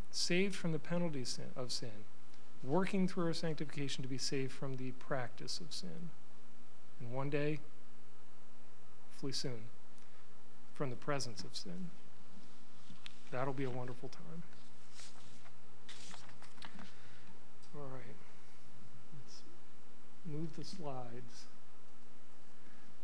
saved 0.09 0.55
from 0.55 0.71
the 0.71 0.79
penalties 0.79 1.39
of 1.55 1.71
sin, 1.71 2.05
working 2.63 3.07
through 3.07 3.27
our 3.27 3.33
sanctification 3.33 4.01
to 4.01 4.09
be 4.09 4.17
saved 4.17 4.51
from 4.51 4.77
the 4.77 4.91
practice 4.91 5.59
of 5.59 5.71
sin. 5.71 6.09
And 6.99 7.11
one 7.11 7.29
day, 7.29 7.59
hopefully 9.11 9.33
soon, 9.33 9.61
from 10.73 10.89
the 10.89 10.95
presence 10.95 11.43
of 11.43 11.55
sin. 11.55 11.89
That'll 13.31 13.53
be 13.53 13.65
a 13.65 13.69
wonderful 13.69 14.09
time. 14.09 14.43
All 17.75 17.89
right. 17.93 18.08
Move 20.31 20.55
the 20.55 20.63
slides. 20.63 21.45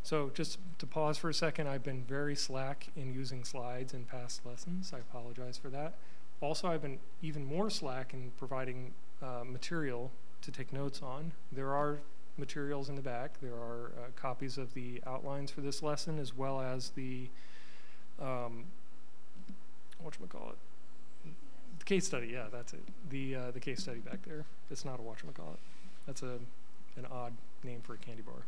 So, 0.03 0.29
just 0.33 0.59
to 0.77 0.85
pause 0.85 1.17
for 1.17 1.29
a 1.29 1.33
second, 1.33 1.67
I've 1.67 1.83
been 1.83 2.03
very 2.03 2.35
slack 2.35 2.89
in 2.95 3.11
using 3.11 3.43
slides 3.43 3.93
in 3.93 4.05
past 4.05 4.45
lessons. 4.45 4.93
I 4.93 4.99
apologize 4.99 5.57
for 5.57 5.69
that. 5.69 5.95
Also, 6.41 6.67
I've 6.67 6.83
been 6.83 6.99
even 7.23 7.43
more 7.43 7.71
slack 7.71 8.13
in 8.13 8.31
providing 8.37 8.93
uh, 9.23 9.43
material 9.43 10.11
to 10.43 10.51
take 10.51 10.71
notes 10.71 11.01
on. 11.01 11.31
There 11.51 11.73
are 11.73 12.01
materials 12.37 12.89
in 12.89 12.95
the 12.95 13.01
back. 13.01 13.39
There 13.41 13.55
are 13.55 13.91
uh, 13.97 14.11
copies 14.15 14.57
of 14.57 14.73
the 14.73 15.01
outlines 15.07 15.49
for 15.49 15.61
this 15.61 15.81
lesson 15.81 16.19
as 16.19 16.37
well 16.37 16.61
as 16.61 16.89
the, 16.89 17.27
um, 18.21 18.65
whatchamacallit? 20.05 20.55
The 21.79 21.85
case 21.85 22.05
study, 22.05 22.27
yeah, 22.27 22.45
that's 22.51 22.73
it. 22.73 22.83
The, 23.09 23.35
uh, 23.35 23.51
the 23.51 23.59
case 23.59 23.81
study 23.81 23.99
back 23.99 24.19
there. 24.23 24.45
It's 24.69 24.85
not 24.85 24.99
a 24.99 25.03
whatchamacallit. 25.03 25.57
That's 26.05 26.21
a, 26.21 26.39
an 26.97 27.05
odd 27.11 27.33
name 27.63 27.81
for 27.81 27.93
a 27.93 27.97
candy 27.97 28.21
bar. 28.21 28.45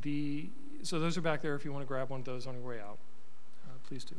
The, 0.00 0.48
so 0.82 0.98
those 0.98 1.16
are 1.16 1.20
back 1.20 1.42
there 1.42 1.54
if 1.54 1.64
you 1.64 1.72
want 1.72 1.82
to 1.82 1.88
grab 1.88 2.10
one 2.10 2.20
of 2.20 2.26
those 2.26 2.46
on 2.46 2.54
your 2.54 2.62
way 2.62 2.80
out. 2.80 2.98
Uh, 3.66 3.72
please 3.86 4.04
do. 4.04 4.16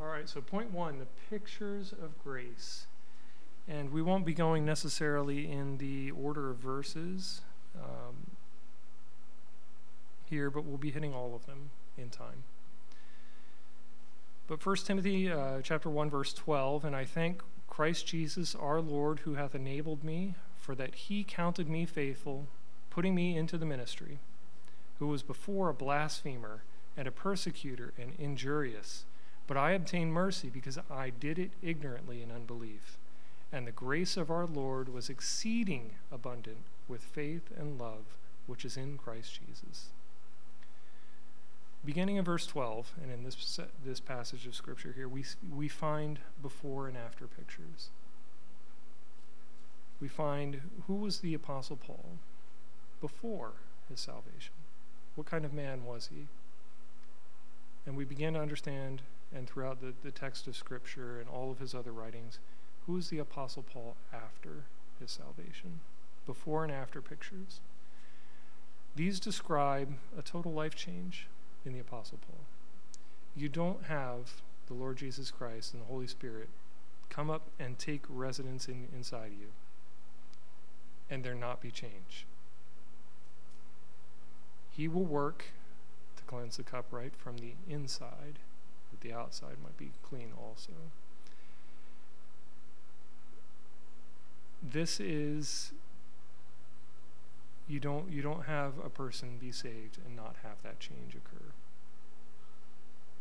All 0.00 0.06
right, 0.06 0.28
so 0.28 0.40
point 0.40 0.72
one 0.72 0.98
the 0.98 1.06
pictures 1.30 1.92
of 1.92 2.18
grace. 2.22 2.86
And 3.66 3.92
we 3.92 4.02
won't 4.02 4.26
be 4.26 4.34
going 4.34 4.64
necessarily 4.64 5.50
in 5.50 5.78
the 5.78 6.10
order 6.10 6.50
of 6.50 6.58
verses 6.58 7.40
um, 7.76 8.32
here, 10.28 10.50
but 10.50 10.64
we'll 10.64 10.76
be 10.76 10.90
hitting 10.90 11.14
all 11.14 11.34
of 11.34 11.46
them 11.46 11.70
in 11.96 12.10
time. 12.10 12.42
But 14.46 14.64
1 14.64 14.76
Timothy 14.84 15.30
uh, 15.30 15.60
chapter 15.62 15.88
1 15.88 16.10
verse 16.10 16.34
12, 16.34 16.84
and 16.84 16.94
I 16.94 17.06
thank 17.06 17.42
Christ 17.74 18.06
Jesus 18.06 18.54
our 18.54 18.80
Lord 18.80 19.20
who 19.20 19.34
hath 19.34 19.54
enabled 19.54 20.04
me 20.04 20.34
for 20.56 20.74
that 20.74 20.94
he 20.94 21.24
counted 21.24 21.68
me 21.68 21.84
faithful, 21.86 22.46
putting 22.90 23.14
me 23.14 23.36
into 23.36 23.58
the 23.58 23.66
ministry, 23.66 24.18
who 24.98 25.08
was 25.08 25.22
before 25.22 25.68
a 25.68 25.74
blasphemer 25.74 26.62
and 26.96 27.08
a 27.08 27.12
persecutor 27.12 27.92
and 27.98 28.12
injurious, 28.18 29.04
but 29.46 29.56
I 29.56 29.72
obtained 29.72 30.12
mercy 30.12 30.48
because 30.48 30.78
I 30.90 31.10
did 31.10 31.38
it 31.38 31.50
ignorantly 31.62 32.22
in 32.22 32.30
unbelief 32.30 32.96
and 33.54 33.68
the 33.68 33.72
grace 33.72 34.16
of 34.16 34.32
our 34.32 34.46
Lord 34.46 34.92
was 34.92 35.08
exceeding 35.08 35.92
abundant 36.10 36.64
with 36.88 37.02
faith 37.02 37.52
and 37.56 37.78
love 37.78 38.16
which 38.48 38.64
is 38.64 38.76
in 38.76 38.98
Christ 38.98 39.38
Jesus. 39.46 39.90
Beginning 41.84 42.16
in 42.16 42.24
verse 42.24 42.46
12, 42.46 42.94
and 43.02 43.12
in 43.12 43.24
this, 43.24 43.60
this 43.84 44.00
passage 44.00 44.46
of 44.46 44.54
Scripture 44.54 44.92
here, 44.96 45.08
we, 45.08 45.24
we 45.54 45.68
find 45.68 46.18
before 46.40 46.88
and 46.88 46.96
after 46.96 47.26
pictures. 47.26 47.90
We 50.00 50.08
find 50.08 50.62
who 50.86 50.94
was 50.94 51.20
the 51.20 51.34
Apostle 51.34 51.76
Paul 51.76 52.18
before 53.02 53.52
his 53.90 54.00
salvation? 54.00 54.54
What 55.14 55.26
kind 55.26 55.44
of 55.44 55.52
man 55.52 55.84
was 55.84 56.08
he? 56.12 56.28
And 57.86 57.96
we 57.96 58.06
begin 58.06 58.32
to 58.32 58.40
understand, 58.40 59.02
and 59.34 59.46
throughout 59.46 59.82
the, 59.82 59.92
the 60.02 60.10
text 60.10 60.46
of 60.46 60.56
Scripture 60.56 61.20
and 61.20 61.28
all 61.28 61.50
of 61.50 61.58
his 61.58 61.74
other 61.74 61.92
writings, 61.92 62.38
who 62.86 62.96
is 62.96 63.08
the 63.08 63.18
Apostle 63.18 63.62
Paul 63.62 63.96
after 64.10 64.64
his 64.98 65.10
salvation? 65.10 65.80
Before 66.26 66.64
and 66.64 66.72
after 66.72 67.02
pictures. 67.02 67.60
These 68.96 69.20
describe 69.20 69.94
a 70.18 70.22
total 70.22 70.52
life 70.52 70.74
change 70.74 71.26
in 71.64 71.72
the 71.72 71.80
Apostle 71.80 72.18
Paul. 72.26 72.40
You 73.36 73.48
don't 73.48 73.84
have 73.84 74.42
the 74.66 74.74
Lord 74.74 74.96
Jesus 74.96 75.30
Christ 75.30 75.72
and 75.72 75.82
the 75.82 75.86
Holy 75.86 76.06
Spirit 76.06 76.48
come 77.10 77.30
up 77.30 77.42
and 77.58 77.78
take 77.78 78.02
residence 78.08 78.68
in, 78.68 78.88
inside 78.94 79.32
you 79.38 79.48
and 81.10 81.22
there 81.22 81.34
not 81.34 81.60
be 81.60 81.70
change. 81.70 82.26
He 84.70 84.88
will 84.88 85.04
work 85.04 85.46
to 86.16 86.22
cleanse 86.24 86.56
the 86.56 86.62
cup 86.62 86.86
right 86.90 87.12
from 87.16 87.36
the 87.38 87.52
inside, 87.68 88.38
that 88.90 89.00
the 89.00 89.12
outside 89.12 89.56
might 89.62 89.76
be 89.76 89.92
clean 90.02 90.32
also. 90.36 90.72
this 94.72 94.98
is 94.98 95.72
you 97.66 97.80
don't 97.80 98.10
you 98.10 98.22
don't 98.22 98.44
have 98.44 98.74
a 98.84 98.90
person 98.90 99.38
be 99.40 99.50
saved 99.50 99.98
and 100.04 100.14
not 100.14 100.36
have 100.42 100.62
that 100.62 100.80
change 100.80 101.14
occur. 101.14 101.52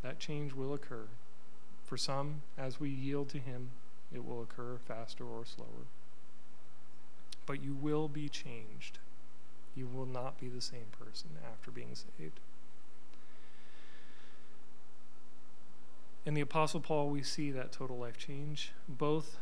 That 0.01 0.19
change 0.19 0.53
will 0.53 0.73
occur. 0.73 1.08
For 1.86 1.97
some, 1.97 2.41
as 2.58 2.79
we 2.79 2.89
yield 2.89 3.29
to 3.29 3.39
him, 3.39 3.71
it 4.13 4.25
will 4.25 4.41
occur 4.41 4.77
faster 4.86 5.23
or 5.25 5.45
slower. 5.45 5.88
But 7.45 7.63
you 7.63 7.73
will 7.73 8.08
be 8.08 8.29
changed. 8.29 8.99
You 9.75 9.88
will 9.88 10.06
not 10.06 10.39
be 10.39 10.49
the 10.49 10.62
same 10.62 10.88
person 10.97 11.32
after 11.51 11.71
being 11.71 11.95
saved. 11.95 12.39
In 16.25 16.34
the 16.34 16.41
Apostle 16.41 16.79
Paul, 16.79 17.10
we 17.10 17.21
see 17.21 17.51
that 17.51 17.71
total 17.71 17.97
life 17.97 18.17
change, 18.17 18.71
both 18.88 19.38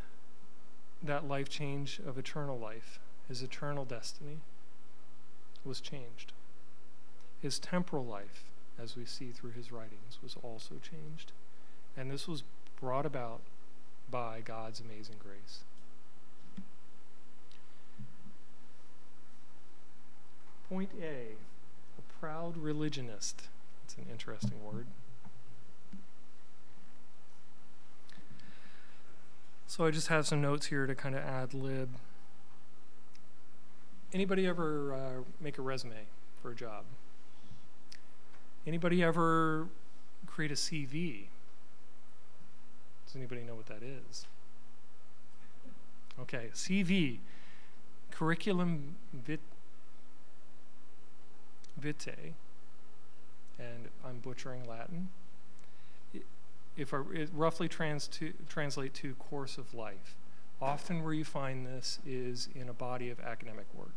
that 1.03 1.27
life 1.27 1.47
change 1.49 1.99
of 2.05 2.17
eternal 2.17 2.57
life, 2.57 2.99
his 3.27 3.41
eternal 3.41 3.85
destiny, 3.85 4.39
was 5.65 5.81
changed. 5.81 6.33
His 7.41 7.59
temporal 7.59 8.05
life, 8.05 8.43
as 8.81 8.95
we 8.95 9.05
see 9.05 9.31
through 9.31 9.51
his 9.51 9.71
writings, 9.71 10.19
was 10.21 10.35
also 10.43 10.75
changed. 10.75 11.31
And 11.97 12.09
this 12.09 12.27
was 12.27 12.43
brought 12.79 13.05
about 13.05 13.41
by 14.09 14.41
God's 14.43 14.79
amazing 14.79 15.15
grace. 15.19 15.63
Point 20.69 20.91
A 21.01 21.35
a 21.97 22.19
proud 22.19 22.57
religionist. 22.57 23.47
It's 23.83 23.97
an 23.97 24.05
interesting 24.11 24.63
word. 24.63 24.87
So 29.67 29.85
I 29.85 29.91
just 29.91 30.07
have 30.07 30.27
some 30.27 30.41
notes 30.41 30.67
here 30.67 30.85
to 30.85 30.95
kind 30.95 31.15
of 31.15 31.23
ad 31.23 31.53
lib. 31.53 31.89
Anybody 34.13 34.45
ever 34.45 34.93
uh, 34.93 35.23
make 35.39 35.57
a 35.57 35.61
resume 35.61 35.95
for 36.41 36.51
a 36.51 36.55
job? 36.55 36.83
Anybody 38.67 39.01
ever 39.01 39.67
create 40.27 40.51
a 40.51 40.55
CV? 40.55 41.27
Does 43.05 43.15
anybody 43.15 43.41
know 43.41 43.55
what 43.55 43.67
that 43.67 43.81
is? 43.83 44.25
Okay, 46.19 46.49
CV, 46.53 47.19
curriculum 48.11 48.95
vit- 49.13 49.39
vitae, 51.77 52.33
and 53.57 53.87
I'm 54.05 54.19
butchering 54.19 54.67
Latin. 54.67 55.09
If 56.77 56.93
I, 56.93 57.01
it 57.13 57.29
roughly 57.33 57.67
trans 57.67 58.07
to, 58.09 58.33
translate 58.49 58.93
to 58.95 59.15
course 59.15 59.57
of 59.57 59.73
life. 59.73 60.15
Often 60.61 61.03
where 61.03 61.13
you 61.13 61.25
find 61.25 61.65
this 61.65 61.97
is 62.05 62.47
in 62.53 62.69
a 62.69 62.73
body 62.73 63.09
of 63.09 63.19
academic 63.19 63.65
work. 63.73 63.95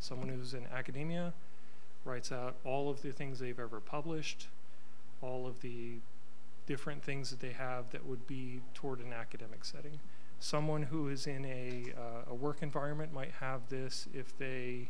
Someone 0.00 0.28
who's 0.28 0.52
in 0.52 0.66
academia 0.74 1.32
writes 2.04 2.32
out 2.32 2.56
all 2.64 2.90
of 2.90 3.02
the 3.02 3.12
things 3.12 3.38
they've 3.38 3.58
ever 3.58 3.78
published, 3.78 4.48
all 5.22 5.46
of 5.46 5.60
the 5.60 5.98
different 6.66 7.02
things 7.02 7.30
that 7.30 7.38
they 7.38 7.52
have 7.52 7.90
that 7.90 8.04
would 8.04 8.26
be 8.26 8.60
toward 8.74 8.98
an 8.98 9.12
academic 9.12 9.64
setting. 9.64 10.00
Someone 10.40 10.82
who 10.82 11.08
is 11.08 11.26
in 11.28 11.44
a, 11.44 11.92
uh, 11.96 12.30
a 12.30 12.34
work 12.34 12.62
environment 12.62 13.12
might 13.12 13.32
have 13.40 13.60
this 13.68 14.08
if 14.12 14.36
they, 14.36 14.88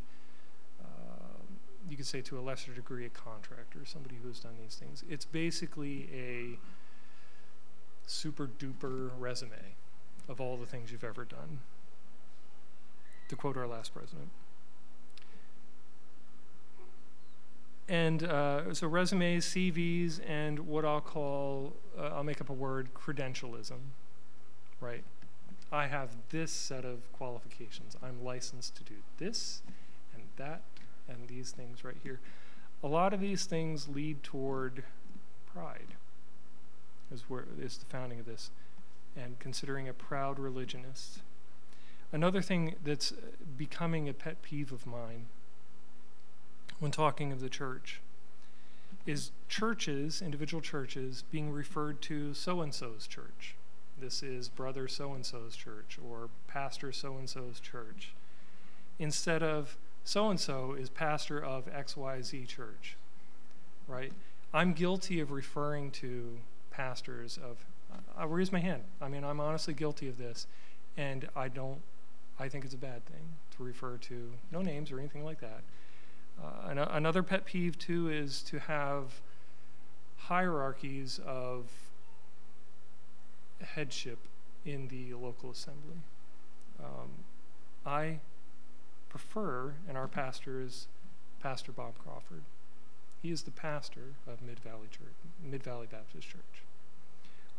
uh, 0.83 1.43
you 1.89 1.97
could 1.97 2.07
say 2.07 2.23
to 2.23 2.39
a 2.39 2.41
lesser 2.41 2.73
degree, 2.73 3.05
a 3.05 3.11
contractor, 3.11 3.81
somebody 3.85 4.17
who 4.23 4.29
has 4.29 4.41
done 4.41 4.55
these 4.61 4.77
things. 4.77 5.05
It's 5.09 5.25
basically 5.27 6.09
a 6.15 6.59
super 8.07 8.49
duper 8.59 9.11
resume 9.19 9.77
of 10.29 10.41
all 10.41 10.57
the 10.57 10.67
things 10.67 10.93
you've 10.93 11.05
ever 11.05 11.25
done, 11.25 11.61
to 13.29 13.37
quote 13.37 13.57
our 13.57 13.67
last 13.67 13.95
president. 13.95 14.29
And 17.89 18.23
uh, 18.23 18.75
so 18.75 18.87
resumes, 18.87 19.47
CVs, 19.47 20.21
and 20.29 20.61
what 20.61 20.85
I'll 20.85 21.01
call, 21.01 21.73
uh, 21.99 22.11
I'll 22.15 22.25
make 22.25 22.41
up 22.41 22.51
a 22.51 22.55
word, 22.55 22.91
credentialism, 22.95 23.79
right? 24.81 25.05
I 25.73 25.87
have 25.87 26.11
this 26.31 26.53
set 26.53 26.85
of 26.85 27.11
qualifications. 27.13 27.97
I'm 28.03 28.23
licensed 28.23 28.77
to 28.77 28.85
do 28.85 28.95
this 29.19 29.63
and 30.15 30.25
that 30.37 30.63
and 31.09 31.29
these 31.29 31.51
things 31.51 31.83
right 31.83 31.97
here. 32.03 32.21
A 32.83 32.87
lot 32.87 33.15
of 33.15 33.21
these 33.21 33.45
things 33.45 33.89
lead 33.89 34.23
toward 34.23 34.85
pride, 35.53 35.95
is 37.13 37.25
where 37.29 37.47
is 37.61 37.79
the 37.79 37.87
founding 37.87 38.21
of 38.21 38.27
this, 38.27 38.51
and 39.21 39.39
considering 39.39 39.89
a 39.89 39.93
proud 39.93 40.39
religionist. 40.39 41.21
Another 42.13 42.41
thing 42.41 42.77
that's 42.83 43.13
uh, 43.13 43.17
becoming 43.57 44.09
a 44.09 44.15
pet 44.15 44.41
peeve 44.43 44.73
of 44.73 44.87
mine 44.87 45.27
when 46.79 46.91
talking 46.91 47.33
of 47.33 47.41
the 47.41 47.49
church 47.49 48.01
is 49.07 49.31
churches, 49.49 50.23
individual 50.23 50.61
churches, 50.61 51.25
being 51.31 51.51
referred 51.51 52.01
to 52.03 52.35
so 52.35 52.61
and 52.61 52.75
so's 52.75 53.07
church. 53.07 53.55
This 54.01 54.23
is 54.23 54.49
brother 54.49 54.87
so 54.87 55.13
and 55.15 55.25
so's 55.25 55.57
church 55.57 55.99
or 56.03 56.29
pastor 56.47 56.93
so 56.93 57.17
and 57.17 57.29
so's 57.29 57.59
church. 57.59 58.13
Instead 58.99 59.43
of 59.43 59.77
so 60.05 60.31
and 60.31 60.39
so 60.39 60.73
is 60.73 60.89
pastor 60.89 61.43
of 61.43 61.67
XYZ 61.67 62.47
church, 62.47 62.97
right? 63.87 64.13
I'm 64.53 64.73
guilty 64.73 65.21
of 65.21 65.31
referring 65.31 65.91
to 65.93 66.39
pastors 66.71 67.39
of, 67.39 67.59
I'll 68.19 68.27
raise 68.27 68.51
my 68.51 68.59
hand. 68.59 68.83
I 69.01 69.09
mean, 69.09 69.25
I'm 69.25 69.41
honestly 69.41 69.75
guilty 69.75 70.09
of 70.09 70.19
this, 70.19 70.47
and 70.97 71.29
I 71.37 71.49
don't, 71.49 71.81
I 72.39 72.49
think 72.49 72.65
it's 72.65 72.75
a 72.75 72.79
bad 72.79 73.07
thing 73.07 73.37
to 73.57 73.63
refer 73.63 73.97
to, 73.97 74.33
no 74.51 74.61
names 74.61 74.91
or 74.91 74.99
anything 74.99 75.25
like 75.25 75.41
that. 75.41 75.63
Uh, 76.43 76.69
an- 76.71 76.79
another 76.79 77.23
pet 77.23 77.45
peeve, 77.45 77.79
too, 77.79 78.09
is 78.09 78.43
to 78.43 78.59
have 78.59 79.21
hierarchies 80.17 81.21
of 81.25 81.71
headship 83.61 84.19
in 84.65 84.89
the 84.89 85.15
local 85.15 85.51
assembly. 85.51 86.03
Um, 86.81 87.11
I 87.87 88.19
prefer, 89.09 89.75
and 89.89 89.97
our 89.97 90.09
pastor 90.09 90.61
is 90.61 90.89
Pastor 91.41 91.73
Bob 91.73 91.95
Crawford. 91.99 92.43
He 93.23 93.31
is 93.31 93.43
the 93.43 93.51
pastor 93.51 94.15
of 94.27 94.43
Mid 94.43 94.59
Valley 94.61 94.89
Church, 94.91 95.15
Mid 95.43 95.63
Valley 95.63 95.87
Baptist 95.91 96.29
Church. 96.29 96.63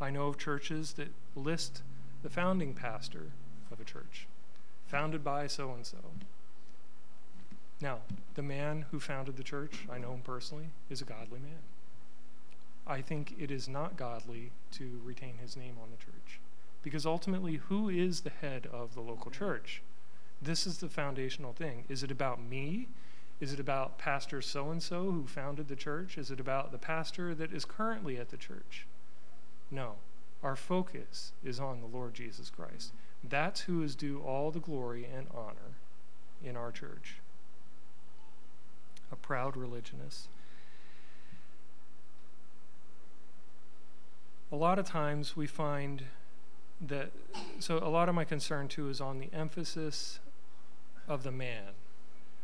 I 0.02 0.10
know 0.10 0.28
of 0.28 0.38
churches 0.38 0.94
that 0.94 1.10
list 1.36 1.82
the 2.24 2.30
founding 2.30 2.74
pastor 2.74 3.32
of 3.72 3.80
a 3.80 3.84
church, 3.84 4.28
founded 4.88 5.24
by 5.24 5.48
so 5.48 5.72
and 5.72 5.86
so. 5.86 5.98
Now, 7.82 8.00
the 8.36 8.42
man 8.42 8.86
who 8.92 9.00
founded 9.00 9.38
the 9.38 9.44
church, 9.44 9.88
I 9.92 9.98
know 9.98 10.14
him 10.14 10.22
personally, 10.22 10.70
is 10.90 11.02
a 11.02 11.06
godly 11.06 11.40
man. 11.40 11.62
I 12.86 13.02
think 13.02 13.36
it 13.38 13.52
is 13.52 13.70
not 13.70 13.98
godly 13.98 14.52
to 14.72 15.00
retain 15.04 15.38
his 15.42 15.56
name 15.56 15.76
on 15.82 15.90
the 15.92 16.04
church. 16.04 16.40
Because 16.82 17.06
ultimately, 17.06 17.58
who 17.68 17.90
is 17.90 18.22
the 18.22 18.30
head 18.30 18.68
of 18.72 18.96
the 18.96 19.02
local 19.02 19.32
church? 19.32 19.82
This 20.42 20.66
is 20.66 20.78
the 20.78 20.90
foundational 20.90 21.54
thing. 21.54 21.84
Is 21.90 22.04
it 22.04 22.12
about 22.12 22.42
me? 22.42 22.88
Is 23.40 23.54
it 23.54 23.60
about 23.60 23.98
Pastor 23.98 24.42
so 24.42 24.72
and 24.72 24.82
so 24.82 25.12
who 25.12 25.28
founded 25.28 25.68
the 25.68 25.76
church? 25.76 26.18
Is 26.18 26.32
it 26.32 26.40
about 26.40 26.72
the 26.72 26.78
pastor 26.78 27.36
that 27.36 27.54
is 27.54 27.64
currently 27.64 28.18
at 28.18 28.30
the 28.30 28.38
church? 28.38 28.86
No. 29.72 29.96
Our 30.42 30.56
focus 30.56 31.34
is 31.44 31.60
on 31.60 31.82
the 31.82 31.88
Lord 31.88 32.14
Jesus 32.14 32.50
Christ. 32.50 32.94
That's 33.24 33.62
who 33.62 33.84
is 33.84 33.96
due 33.96 34.22
all 34.22 34.52
the 34.52 34.60
glory 34.60 35.06
and 35.06 35.28
honor 35.34 35.78
in 36.44 36.56
our 36.56 36.72
church 36.72 37.16
a 39.12 39.16
proud 39.16 39.58
religionist. 39.58 40.28
A 44.52 44.56
lot 44.56 44.80
of 44.80 44.86
times 44.86 45.36
we 45.36 45.48
find 45.48 46.04
that, 46.82 47.12
so 47.60 47.78
a 47.78 47.90
lot 47.90 48.10
of 48.10 48.16
my 48.16 48.24
concern 48.24 48.68
too 48.68 48.90
is 48.90 49.00
on 49.00 49.20
the 49.20 49.30
emphasis 49.34 50.20
of 51.08 51.24
the 51.24 51.32
man, 51.32 51.74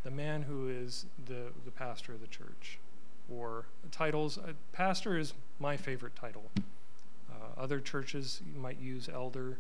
the 0.03 0.11
man 0.11 0.43
who 0.43 0.67
is 0.67 1.05
the, 1.25 1.51
the 1.63 1.71
pastor 1.71 2.13
of 2.13 2.21
the 2.21 2.27
church, 2.27 2.79
or 3.31 3.65
titles. 3.91 4.37
Pastor 4.71 5.17
is 5.17 5.33
my 5.59 5.77
favorite 5.77 6.15
title. 6.15 6.43
Other 7.57 7.79
churches 7.79 8.41
might 8.55 8.79
use 8.79 9.09
elder, 9.11 9.57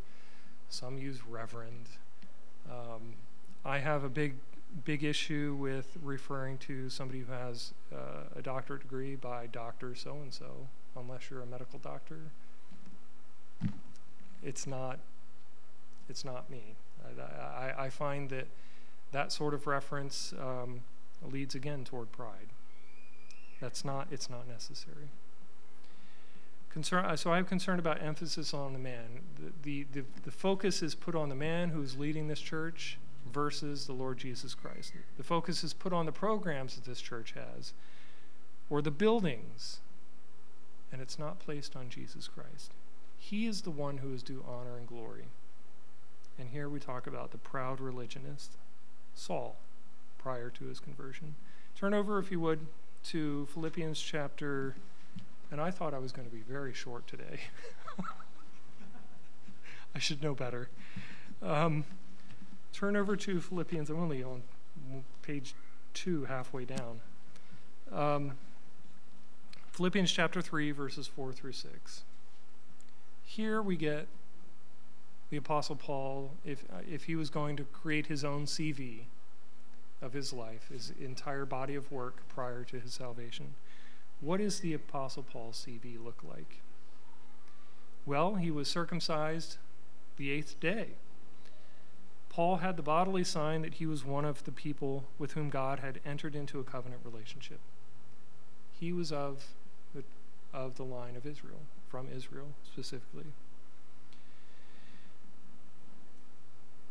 some 0.69 0.97
use 0.97 1.25
reverend. 1.27 1.87
Um, 2.69 3.13
I 3.63 3.79
have 3.79 4.03
a 4.03 4.09
big 4.09 4.35
big 4.83 5.03
issue 5.03 5.55
with 5.57 5.95
referring 6.03 6.57
to 6.57 6.89
somebody 6.89 7.21
who 7.21 7.31
has 7.31 7.73
uh, 7.93 8.23
a 8.35 8.41
doctorate 8.41 8.81
degree 8.81 9.15
by 9.15 9.47
doctor 9.47 9.95
so 9.95 10.17
and 10.21 10.33
so, 10.33 10.67
unless 10.97 11.29
you're 11.29 11.41
a 11.41 11.45
medical 11.45 11.79
doctor. 11.79 12.19
It's 14.43 14.67
not. 14.67 14.99
It's 16.09 16.25
not 16.25 16.49
me. 16.49 16.75
I, 17.03 17.21
I, 17.41 17.85
I 17.85 17.89
find 17.89 18.29
that 18.29 18.47
that 19.11 19.31
sort 19.31 19.53
of 19.53 19.65
reference 19.65 20.33
um, 20.39 20.81
leads 21.23 21.55
again 21.55 21.83
toward 21.83 22.11
pride. 22.11 22.49
That's 23.59 23.85
not. 23.85 24.07
It's 24.11 24.29
not 24.29 24.47
necessary. 24.47 25.09
Concern, 26.75 27.05
uh, 27.05 27.15
so 27.15 27.31
I'm 27.31 27.45
concerned 27.45 27.79
about 27.79 28.03
emphasis 28.03 28.53
on 28.53 28.73
the 28.73 28.79
man. 28.79 29.21
The, 29.37 29.53
the, 29.63 30.01
the, 30.01 30.05
the 30.25 30.31
focus 30.31 30.83
is 30.83 30.93
put 30.93 31.15
on 31.15 31.29
the 31.29 31.35
man 31.35 31.69
who's 31.69 31.97
leading 31.97 32.27
this 32.27 32.41
church 32.41 32.97
versus 33.31 33.87
the 33.87 33.93
Lord 33.93 34.17
Jesus 34.17 34.53
Christ. 34.53 34.91
The 35.15 35.23
focus 35.23 35.63
is 35.63 35.71
put 35.71 35.93
on 35.93 36.05
the 36.05 36.11
programs 36.11 36.75
that 36.75 36.83
this 36.83 36.99
church 36.99 37.31
has 37.31 37.71
or 38.69 38.81
the 38.81 38.91
buildings, 38.91 39.79
and 40.91 41.01
it's 41.01 41.17
not 41.17 41.39
placed 41.39 41.77
on 41.77 41.87
Jesus 41.87 42.27
Christ. 42.27 42.73
He 43.17 43.45
is 43.47 43.61
the 43.61 43.71
one 43.71 43.99
who 43.99 44.13
is 44.13 44.21
due 44.21 44.43
honor 44.45 44.75
and 44.77 44.85
glory. 44.85 45.27
And 46.37 46.49
here 46.49 46.67
we 46.67 46.81
talk 46.81 47.07
about 47.07 47.31
the 47.31 47.37
proud 47.37 47.79
religionist, 47.79 48.57
Saul, 49.13 49.55
prior 50.17 50.49
to 50.49 50.65
his 50.65 50.81
conversion. 50.81 51.35
Turn 51.73 51.93
over, 51.93 52.19
if 52.19 52.31
you 52.31 52.41
would, 52.41 52.67
to 53.05 53.45
Philippians 53.53 53.97
chapter, 53.97 54.75
and 55.55 55.61
I 55.61 55.71
thought 55.71 55.93
I 55.93 55.99
was 55.99 56.11
going 56.11 56.27
to 56.27 56.35
be 56.35 56.41
very 56.41 56.73
short 56.73 57.07
today. 57.07 57.39
I 59.95 59.99
should 59.99 60.21
know 60.21 60.35
better. 60.35 60.67
Um, 61.41 61.85
Turn 62.73 62.97
over 62.97 63.15
to 63.15 63.39
Philippians. 63.39 63.89
I'm 63.89 63.97
only 63.97 64.21
on 64.21 64.43
page 65.21 65.55
two, 65.93 66.25
halfway 66.25 66.65
down. 66.65 66.99
Um, 67.89 68.33
Philippians 69.71 70.11
chapter 70.11 70.41
3, 70.41 70.71
verses 70.71 71.07
4 71.07 71.31
through 71.31 71.53
6. 71.53 72.03
Here 73.23 73.61
we 73.61 73.77
get 73.77 74.09
the 75.29 75.37
Apostle 75.37 75.77
Paul, 75.77 76.31
if, 76.43 76.65
uh, 76.65 76.79
if 76.85 77.05
he 77.05 77.15
was 77.15 77.29
going 77.29 77.55
to 77.55 77.63
create 77.63 78.07
his 78.07 78.25
own 78.25 78.43
CV 78.43 79.03
of 80.01 80.11
his 80.11 80.33
life, 80.33 80.67
his 80.69 80.91
entire 80.99 81.45
body 81.45 81.75
of 81.75 81.89
work 81.93 82.27
prior 82.27 82.65
to 82.65 82.77
his 82.77 82.91
salvation, 82.91 83.55
what 84.21 84.39
does 84.39 84.59
the 84.59 84.73
Apostle 84.73 85.23
Paul's 85.23 85.65
CV 85.67 86.03
look 86.03 86.23
like? 86.23 86.61
Well, 88.05 88.35
he 88.35 88.51
was 88.51 88.67
circumcised 88.67 89.57
the 90.17 90.31
eighth 90.31 90.59
day. 90.59 90.89
Paul 92.29 92.57
had 92.57 92.75
the 92.75 92.83
bodily 92.83 93.23
sign 93.23 93.61
that 93.61 93.75
he 93.75 93.85
was 93.85 94.03
one 94.03 94.25
of 94.25 94.43
the 94.43 94.51
people 94.51 95.05
with 95.17 95.33
whom 95.33 95.49
God 95.49 95.79
had 95.79 96.01
entered 96.05 96.35
into 96.35 96.59
a 96.59 96.63
covenant 96.63 97.01
relationship. 97.05 97.59
He 98.77 98.91
was 98.91 99.11
of 99.11 99.45
the, 99.93 100.03
of 100.53 100.75
the 100.75 100.83
line 100.83 101.15
of 101.15 101.25
Israel, 101.25 101.61
from 101.87 102.07
Israel 102.13 102.47
specifically. 102.65 103.27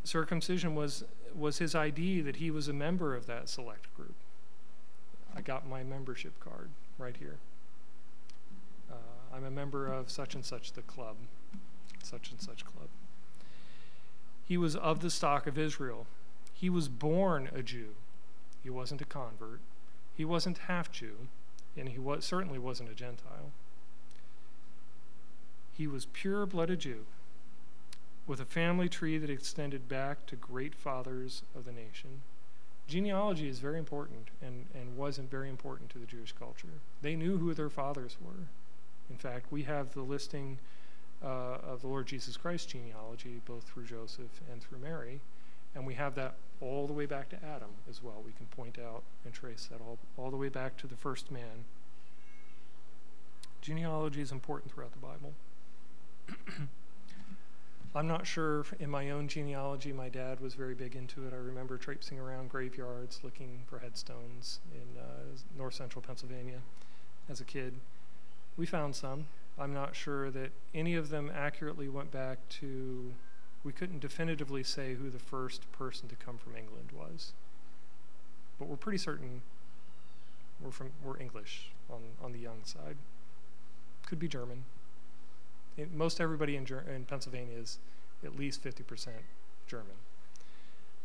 Circumcision 0.02 0.74
was, 0.74 1.04
was 1.34 1.58
his 1.58 1.74
ID 1.74 2.22
that 2.22 2.37
he 2.37 2.50
was 2.50 2.68
a 2.68 2.72
member 2.72 3.14
of 3.14 3.26
that 3.26 3.48
select 3.48 3.94
group. 3.94 4.14
I 5.37 5.40
got 5.40 5.68
my 5.68 5.83
membership 5.83 6.38
card 6.40 6.70
right 6.99 7.16
here. 7.16 7.38
Uh, 8.90 8.94
I'm 9.35 9.44
a 9.44 9.51
member 9.51 9.87
of 9.87 10.11
such 10.11 10.35
and 10.35 10.44
such 10.44 10.73
the 10.73 10.83
club, 10.83 11.16
such 12.03 12.31
and 12.31 12.40
such 12.40 12.64
club. 12.64 12.88
He 14.47 14.57
was 14.57 14.77
of 14.77 15.01
the 15.01 15.11
stock 15.11 15.47
of 15.47 15.59
Israel. 15.59 16.07
He 16.53 16.70
was 16.70 16.88
born 16.88 17.49
a 17.55 17.62
Jew. 17.62 17.94
He 18.62 18.70
wasn't 18.70 19.01
a 19.01 19.07
convert. 19.07 19.61
He 20.16 20.25
wasn't 20.25 20.59
half 20.59 20.92
Jew, 20.92 21.29
and 21.77 21.88
he 21.88 21.99
was, 21.99 22.25
certainly 22.25 22.59
wasn't 22.59 22.90
a 22.90 22.94
Gentile. 22.94 23.51
He 25.77 25.87
was 25.87 26.07
pure 26.07 26.47
blooded 26.47 26.81
Jew 26.81 27.05
with 28.27 28.40
a 28.40 28.44
family 28.44 28.88
tree 28.88 29.18
that 29.18 29.29
extended 29.29 29.88
back 29.88 30.25
to 30.27 30.37
great 30.37 30.75
fathers 30.75 31.42
of 31.55 31.64
the 31.64 31.73
nation. 31.73 32.23
Genealogy 32.87 33.49
is 33.49 33.61
very 33.61 33.79
important 33.79 34.29
and, 34.42 34.66
and 34.75 34.97
wasn't 34.97 35.31
very 35.31 35.49
important 35.49 35.90
to 35.90 35.99
the 35.99 36.07
Jewish 36.07 36.33
culture. 36.33 36.68
They 37.01 37.16
knew 37.16 37.38
who 37.38 37.55
their 37.55 37.70
fathers 37.70 38.16
were. 38.20 38.47
In 39.09 39.16
fact, 39.16 39.51
we 39.51 39.62
have 39.62 39.94
the 39.94 40.03
listing 40.03 40.59
uh, 41.23 41.59
of 41.66 41.81
the 41.81 41.87
Lord 41.87 42.07
Jesus 42.07 42.37
Christ 42.37 42.68
genealogy, 42.68 43.40
both 43.47 43.64
through 43.64 43.85
Joseph 43.85 44.40
and 44.51 44.62
through 44.62 44.79
Mary. 44.79 45.20
And 45.75 45.87
we 45.87 45.94
have 45.94 46.14
that 46.16 46.35
all 46.61 46.87
the 46.87 46.92
way 46.92 47.07
back 47.07 47.31
to 47.31 47.37
Adam 47.37 47.70
as 47.88 48.03
well. 48.03 48.23
We 48.25 48.33
can 48.33 48.47
point 48.47 48.79
out 48.79 49.03
and 49.25 49.33
trace 49.33 49.68
that 49.70 49.81
all, 49.81 49.99
all 50.16 50.31
the 50.31 50.37
way 50.37 50.49
back 50.49 50.77
to 50.79 50.87
the 50.87 50.97
first 50.97 51.31
man. 51.31 51.64
Genealogy 53.61 54.20
is 54.20 54.31
important 54.31 54.73
throughout 54.73 54.92
the 54.92 54.99
Bible. 54.99 55.33
I'm 57.96 58.09
not 58.09 58.26
sure 58.26 58.66
in 58.80 58.90
my 58.90 59.11
own 59.11 59.28
genealogy, 59.28 59.92
my 59.92 60.09
dad 60.09 60.40
was 60.40 60.54
very 60.54 60.74
big 60.74 60.96
into 60.96 61.26
it. 61.28 61.33
I 61.33 61.37
remember 61.37 61.78
traipsing 61.78 62.18
around 62.18 62.50
graveyards 62.50 63.20
looking 63.22 63.61
for 63.66 63.78
headstones 63.78 64.59
in 64.72 65.00
uh, 65.00 65.38
north 65.57 65.74
central 65.74 66.02
Pennsylvania 66.02 66.59
as 67.28 67.40
a 67.40 67.44
kid. 67.44 67.74
We 68.57 68.66
found 68.66 68.96
some. 68.96 69.26
I'm 69.57 69.72
not 69.72 69.94
sure 69.94 70.30
that 70.33 70.50
any 70.74 70.96
of 70.96 71.09
them 71.09 71.30
accurately 71.33 71.88
went 71.88 72.11
back 72.11 72.38
to, 72.61 73.12
we 73.62 73.70
couldn't 73.70 74.00
definitively 74.00 74.64
say 74.64 74.94
who 74.94 75.09
the 75.09 75.20
first 75.20 75.70
person 75.70 76.09
to 76.09 76.16
come 76.16 76.37
from 76.37 76.57
England 76.57 76.90
was. 76.92 77.33
But 78.59 78.66
we're 78.66 78.76
pretty 78.76 78.98
certain 78.98 79.42
we're, 80.61 80.72
from, 80.72 80.90
we're 81.04 81.18
English 81.18 81.70
on, 81.88 82.00
on 82.20 82.33
the 82.33 82.40
young 82.40 82.64
side. 82.64 82.96
Could 84.07 84.18
be 84.18 84.26
German. 84.26 84.64
It, 85.76 85.92
most 85.92 86.20
everybody 86.20 86.56
in, 86.56 86.66
Ger- 86.66 86.84
in 86.92 87.04
Pennsylvania 87.04 87.58
is 87.58 87.78
at 88.24 88.38
least 88.38 88.62
50% 88.62 89.08
German, 89.66 89.96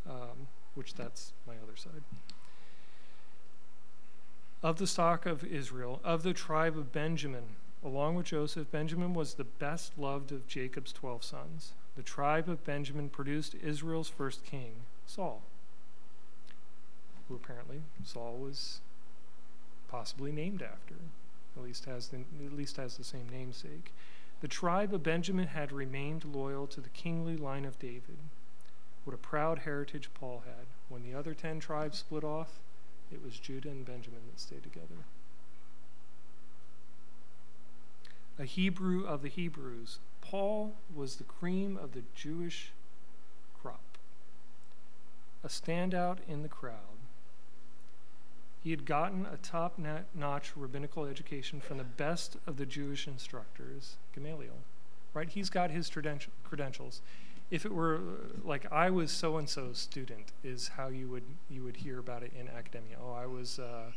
um, 0.09 0.47
which 0.75 0.93
that's 0.93 1.33
my 1.47 1.53
other 1.63 1.75
side. 1.75 2.03
Of 4.61 4.77
the 4.77 4.87
stock 4.87 5.25
of 5.25 5.43
Israel, 5.43 6.01
of 6.03 6.23
the 6.23 6.33
tribe 6.33 6.77
of 6.77 6.91
Benjamin, 6.91 7.55
Along 7.83 8.15
with 8.15 8.25
Joseph, 8.25 8.69
Benjamin 8.71 9.13
was 9.13 9.35
the 9.35 9.45
best 9.45 9.97
loved 9.97 10.31
of 10.31 10.47
Jacob's 10.47 10.91
12 10.91 11.23
sons. 11.23 11.73
The 11.95 12.03
tribe 12.03 12.49
of 12.49 12.65
Benjamin 12.65 13.09
produced 13.09 13.55
Israel's 13.63 14.09
first 14.09 14.43
king, 14.43 14.71
Saul, 15.05 15.41
who 17.27 17.35
apparently 17.35 17.81
Saul 18.03 18.37
was 18.37 18.81
possibly 19.87 20.31
named 20.31 20.61
after, 20.61 20.95
at 21.55 21.63
least 21.63 21.85
has 21.85 22.09
the, 22.09 22.17
at 22.45 22.53
least 22.53 22.77
has 22.77 22.97
the 22.97 23.03
same 23.03 23.27
namesake. 23.31 23.93
The 24.41 24.47
tribe 24.47 24.93
of 24.93 25.03
Benjamin 25.03 25.47
had 25.47 25.71
remained 25.71 26.23
loyal 26.23 26.67
to 26.67 26.81
the 26.81 26.89
kingly 26.89 27.35
line 27.35 27.65
of 27.65 27.79
David. 27.79 28.17
What 29.03 29.13
a 29.13 29.17
proud 29.17 29.59
heritage 29.59 30.09
Paul 30.13 30.43
had. 30.45 30.65
When 30.87 31.03
the 31.03 31.17
other 31.17 31.33
10 31.33 31.59
tribes 31.59 31.99
split 31.99 32.23
off, 32.23 32.59
it 33.11 33.23
was 33.23 33.39
Judah 33.39 33.69
and 33.69 33.85
Benjamin 33.85 34.21
that 34.31 34.39
stayed 34.39 34.63
together. 34.63 35.05
a 38.39 38.45
Hebrew 38.45 39.05
of 39.05 39.21
the 39.21 39.27
Hebrews. 39.27 39.99
Paul 40.21 40.75
was 40.95 41.17
the 41.17 41.25
cream 41.25 41.77
of 41.77 41.91
the 41.91 42.03
Jewish 42.15 42.71
crop, 43.61 43.97
a 45.43 45.49
standout 45.49 46.19
in 46.27 46.41
the 46.41 46.47
crowd. 46.47 46.98
He 48.63 48.71
had 48.71 48.85
gotten 48.85 49.25
a 49.25 49.37
top 49.37 49.79
notch 49.79 50.51
rabbinical 50.55 51.05
education 51.05 51.61
from 51.61 51.77
the 51.77 51.83
best 51.83 52.37
of 52.45 52.57
the 52.57 52.65
Jewish 52.65 53.07
instructors, 53.07 53.97
Gamaliel. 54.13 54.57
Right? 55.13 55.29
He's 55.29 55.49
got 55.49 55.71
his 55.71 55.89
credentials. 56.43 57.01
If 57.49 57.65
it 57.65 57.73
were 57.73 57.99
like 58.43 58.71
I 58.71 58.89
was 58.89 59.11
so 59.11 59.37
and 59.37 59.49
so 59.49 59.73
student, 59.73 60.33
is 60.43 60.69
how 60.77 60.89
you 60.89 61.07
would 61.07 61.23
you 61.49 61.63
would 61.63 61.77
hear 61.77 61.97
about 61.97 62.21
it 62.21 62.31
in 62.39 62.47
academia. 62.47 62.97
Oh, 63.01 63.13
I 63.13 63.25
was. 63.25 63.59
Uh, 63.59 63.91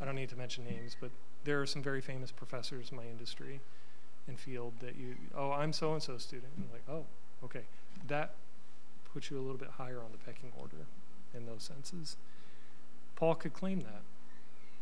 I 0.00 0.04
don't 0.04 0.14
need 0.14 0.30
to 0.30 0.36
mention 0.36 0.64
names, 0.64 0.96
but 0.98 1.10
there 1.44 1.60
are 1.60 1.66
some 1.66 1.82
very 1.82 2.00
famous 2.00 2.30
professors 2.30 2.90
in 2.90 2.96
my 2.96 3.04
industry 3.04 3.60
and 4.26 4.38
field 4.38 4.74
that 4.80 4.96
you, 4.96 5.16
oh, 5.34 5.52
I'm 5.52 5.72
so 5.72 5.92
and 5.92 6.02
so 6.02 6.16
student. 6.18 6.52
And 6.56 6.66
like, 6.72 6.84
oh, 6.88 7.04
okay. 7.44 7.64
That 8.08 8.34
puts 9.12 9.30
you 9.30 9.38
a 9.38 9.42
little 9.42 9.58
bit 9.58 9.70
higher 9.76 9.98
on 9.98 10.12
the 10.12 10.18
pecking 10.18 10.52
order 10.58 10.86
in 11.34 11.46
those 11.46 11.62
senses. 11.62 12.16
Paul 13.20 13.36
could 13.36 13.54
claim 13.54 13.80
that. 13.80 14.02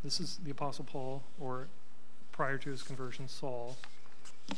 This 0.03 0.18
is 0.20 0.38
the 0.42 0.51
Apostle 0.51 0.85
Paul, 0.85 1.22
or 1.38 1.68
prior 2.33 2.57
to 2.57 2.70
his 2.70 2.83
conversion, 2.83 3.29
Saul, 3.29 3.77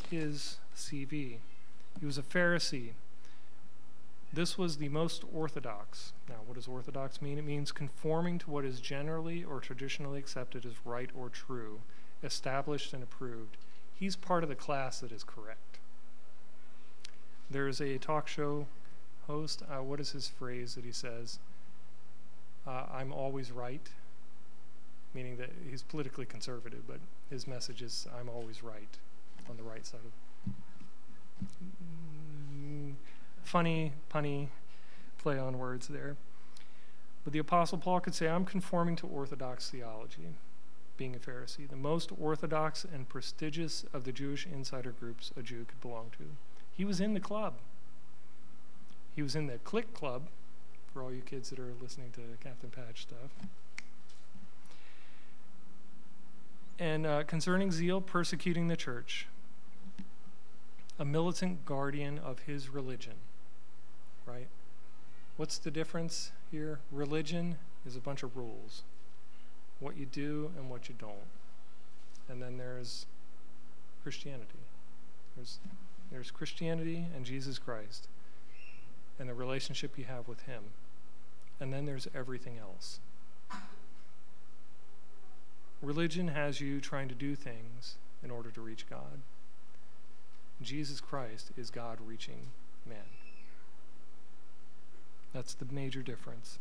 his 0.08 0.58
CV. 0.76 1.38
He 1.98 2.06
was 2.06 2.18
a 2.18 2.22
Pharisee. 2.22 2.90
This 4.32 4.56
was 4.56 4.76
the 4.76 4.88
most 4.88 5.24
orthodox. 5.34 6.12
Now, 6.28 6.36
what 6.46 6.54
does 6.54 6.68
orthodox 6.68 7.20
mean? 7.20 7.38
It 7.38 7.44
means 7.44 7.72
conforming 7.72 8.38
to 8.40 8.50
what 8.50 8.64
is 8.64 8.80
generally 8.80 9.42
or 9.42 9.58
traditionally 9.58 10.20
accepted 10.20 10.64
as 10.64 10.74
right 10.84 11.10
or 11.18 11.28
true, 11.28 11.80
established 12.22 12.92
and 12.92 13.02
approved 13.02 13.56
he's 14.00 14.16
part 14.16 14.42
of 14.42 14.48
the 14.48 14.54
class 14.56 15.00
that 15.00 15.12
is 15.12 15.22
correct. 15.22 15.78
There's 17.50 17.80
a 17.80 17.98
talk 17.98 18.26
show 18.26 18.66
host. 19.26 19.62
Uh, 19.70 19.82
what 19.82 20.00
is 20.00 20.12
his 20.12 20.26
phrase 20.26 20.74
that 20.74 20.84
he 20.84 20.92
says? 20.92 21.38
Uh, 22.66 22.84
I'm 22.92 23.12
always 23.12 23.50
right, 23.50 23.88
meaning 25.14 25.36
that 25.38 25.50
he's 25.68 25.82
politically 25.82 26.26
conservative, 26.26 26.86
but 26.86 26.98
his 27.30 27.46
message 27.46 27.82
is 27.82 28.06
I'm 28.18 28.28
always 28.28 28.62
right, 28.62 28.98
on 29.48 29.56
the 29.56 29.62
right 29.62 29.86
side 29.86 30.00
of. 30.04 30.12
Funny, 33.42 33.92
punny 34.12 34.48
play 35.18 35.38
on 35.38 35.58
words 35.58 35.88
there. 35.88 36.16
But 37.24 37.32
the 37.32 37.38
Apostle 37.38 37.78
Paul 37.78 38.00
could 38.00 38.14
say, 38.14 38.28
I'm 38.28 38.44
conforming 38.44 38.96
to 38.96 39.06
Orthodox 39.06 39.70
theology 39.70 40.34
being 41.00 41.16
a 41.16 41.18
Pharisee, 41.18 41.66
the 41.66 41.76
most 41.76 42.12
orthodox 42.20 42.84
and 42.84 43.08
prestigious 43.08 43.86
of 43.94 44.04
the 44.04 44.12
Jewish 44.12 44.46
insider 44.46 44.90
groups 44.92 45.32
a 45.34 45.42
Jew 45.42 45.64
could 45.66 45.80
belong 45.80 46.10
to. 46.18 46.24
He 46.76 46.84
was 46.84 47.00
in 47.00 47.14
the 47.14 47.20
club. 47.20 47.54
He 49.16 49.22
was 49.22 49.34
in 49.34 49.46
the 49.46 49.56
click 49.56 49.94
club, 49.94 50.28
for 50.92 51.03
all 51.03 51.12
you 51.12 51.22
kids 51.22 51.50
that 51.50 51.59
are 51.59 51.72
listening 51.81 52.11
to 52.12 52.20
Captain 52.42 52.70
Patch 52.70 53.03
stuff. 53.03 53.31
And 56.78 57.07
uh, 57.07 57.24
concerning 57.24 57.70
zeal, 57.70 58.01
persecuting 58.01 58.68
the 58.68 58.76
church, 58.76 59.26
a 60.99 61.05
militant 61.05 61.64
guardian 61.64 62.18
of 62.18 62.41
his 62.41 62.68
religion, 62.68 63.14
right? 64.26 64.49
What's 65.36 65.59
the 65.59 65.70
difference 65.70 66.32
here? 66.51 66.80
Religion 66.91 67.57
is 67.86 67.97
a 67.97 68.01
bunch 68.01 68.22
of 68.22 68.36
rules 68.36 68.82
what 69.78 69.97
you 69.97 70.05
do 70.05 70.53
and 70.59 70.68
what 70.68 70.88
you 70.91 70.95
don't. 70.99 71.26
And 72.28 72.43
then 72.43 72.59
there's 72.59 73.07
Christianity. 74.03 74.61
There's, 75.36 75.59
there's 76.12 76.30
Christianity 76.30 77.07
and 77.16 77.24
Jesus 77.24 77.59
Christ 77.59 78.07
and 79.18 79.28
the 79.28 79.34
relationship 79.34 79.99
you 79.99 80.05
have 80.05 80.28
with 80.28 80.43
Him. 80.43 80.62
And 81.61 81.72
then 81.72 81.84
there's 81.84 82.08
everything 82.14 82.58
else. 82.58 83.00
Religion 85.82 86.28
has 86.28 86.61
you 86.61 86.80
trying 86.80 87.08
to 87.08 87.14
do 87.14 87.34
things 87.34 87.96
in 88.22 88.30
order 88.30 88.50
to 88.50 88.61
reach 88.61 88.88
God. 88.88 89.20
Jesus 90.62 91.00
Christ 91.00 91.52
is 91.56 91.70
God 91.70 91.98
reaching 92.04 92.48
man. 92.86 92.98
That's 95.32 95.54
the 95.54 95.66
major 95.70 96.02
difference. 96.02 96.58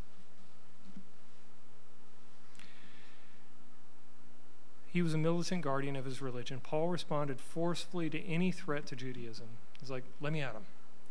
He 4.92 5.02
was 5.02 5.14
a 5.14 5.18
militant 5.18 5.62
guardian 5.62 5.96
of 5.96 6.06
his 6.06 6.22
religion. 6.22 6.62
Paul 6.64 6.88
responded 6.88 7.40
forcefully 7.40 8.10
to 8.10 8.26
any 8.26 8.52
threat 8.52 8.86
to 8.88 8.96
Judaism. 8.96 9.48
He's 9.80 9.92
like, 9.92 10.04
let 10.20 10.34
me 10.34 10.42
at 10.42 10.54
him. 10.54 10.64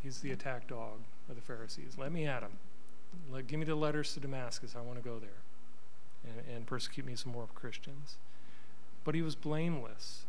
He's 0.03 0.21
the 0.21 0.33
attack 0.33 0.67
dog 0.67 1.01
of 1.29 1.37
the 1.37 1.43
Pharisees. 1.43 1.97
Let 1.97 2.11
me 2.11 2.27
at 2.27 2.43
him. 2.43 2.53
Give 3.47 3.59
me 3.59 3.67
the 3.67 3.75
letters 3.75 4.15
to 4.15 4.21
Damascus. 4.21 4.75
I 4.77 4.81
want 4.81 5.03
to 5.03 5.09
go 5.09 5.19
there 5.19 5.43
and, 6.25 6.43
and 6.55 6.67
persecute 6.67 7.07
me 7.07 7.15
some 7.15 7.33
more 7.33 7.43
of 7.43 7.55
Christians. 7.55 8.17
But 9.05 9.15
he 9.15 9.23
was 9.23 9.35
blameless, 9.35 10.25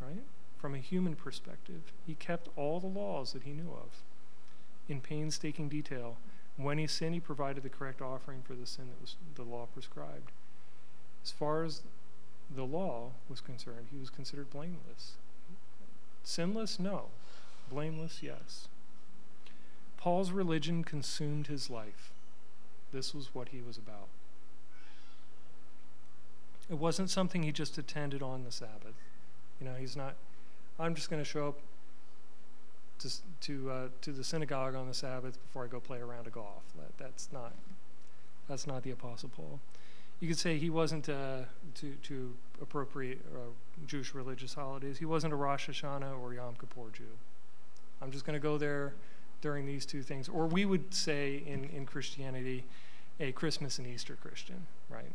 right? 0.00 0.24
From 0.58 0.74
a 0.74 0.78
human 0.78 1.14
perspective, 1.14 1.92
he 2.06 2.14
kept 2.14 2.48
all 2.56 2.80
the 2.80 2.86
laws 2.86 3.32
that 3.32 3.44
he 3.44 3.52
knew 3.52 3.70
of 3.70 4.02
in 4.88 5.00
painstaking 5.00 5.68
detail. 5.68 6.16
When 6.56 6.78
he 6.78 6.86
sinned, 6.86 7.14
he 7.14 7.20
provided 7.20 7.62
the 7.62 7.68
correct 7.68 8.00
offering 8.00 8.42
for 8.42 8.54
the 8.54 8.66
sin 8.66 8.86
that 8.88 9.00
was 9.00 9.16
the 9.34 9.42
law 9.42 9.66
prescribed. 9.72 10.32
As 11.22 11.30
far 11.30 11.64
as 11.64 11.82
the 12.54 12.64
law 12.64 13.10
was 13.28 13.40
concerned, 13.40 13.88
he 13.90 13.98
was 13.98 14.10
considered 14.10 14.50
blameless. 14.50 15.14
Sinless? 16.22 16.78
No. 16.78 17.06
Blameless? 17.70 18.22
Yes. 18.22 18.68
Paul's 20.06 20.30
religion 20.30 20.84
consumed 20.84 21.48
his 21.48 21.68
life. 21.68 22.12
This 22.92 23.12
was 23.12 23.34
what 23.34 23.48
he 23.48 23.60
was 23.60 23.76
about. 23.76 24.06
It 26.70 26.78
wasn't 26.78 27.10
something 27.10 27.42
he 27.42 27.50
just 27.50 27.76
attended 27.76 28.22
on 28.22 28.44
the 28.44 28.52
Sabbath. 28.52 28.94
You 29.60 29.66
know, 29.66 29.74
he's 29.74 29.96
not, 29.96 30.14
I'm 30.78 30.94
just 30.94 31.10
going 31.10 31.20
to 31.20 31.28
show 31.28 31.48
up 31.48 31.58
to, 33.00 33.10
to, 33.40 33.68
uh, 33.68 33.88
to 34.02 34.12
the 34.12 34.22
synagogue 34.22 34.76
on 34.76 34.86
the 34.86 34.94
Sabbath 34.94 35.38
before 35.44 35.64
I 35.64 35.66
go 35.66 35.80
play 35.80 35.98
a 35.98 36.04
round 36.04 36.28
of 36.28 36.34
golf. 36.34 36.62
That, 36.76 36.96
that's, 36.98 37.30
not, 37.32 37.52
that's 38.48 38.64
not 38.64 38.84
the 38.84 38.92
Apostle 38.92 39.30
Paul. 39.36 39.58
You 40.20 40.28
could 40.28 40.38
say 40.38 40.56
he 40.56 40.70
wasn't 40.70 41.08
uh, 41.08 41.38
to, 41.80 41.94
to 42.04 42.32
appropriate 42.62 43.22
uh, 43.34 43.38
Jewish 43.88 44.14
religious 44.14 44.54
holidays. 44.54 44.98
He 44.98 45.04
wasn't 45.04 45.32
a 45.32 45.36
Rosh 45.36 45.68
Hashanah 45.68 46.16
or 46.22 46.32
Yom 46.32 46.54
Kippur 46.54 46.92
Jew. 46.92 47.02
I'm 48.00 48.12
just 48.12 48.24
going 48.24 48.38
to 48.38 48.40
go 48.40 48.56
there 48.56 48.92
during 49.40 49.66
these 49.66 49.86
two 49.86 50.02
things. 50.02 50.28
Or 50.28 50.46
we 50.46 50.64
would 50.64 50.94
say 50.94 51.42
in, 51.46 51.64
in 51.64 51.86
Christianity, 51.86 52.64
a 53.20 53.32
Christmas 53.32 53.78
and 53.78 53.86
Easter 53.86 54.16
Christian, 54.20 54.66
right? 54.88 55.12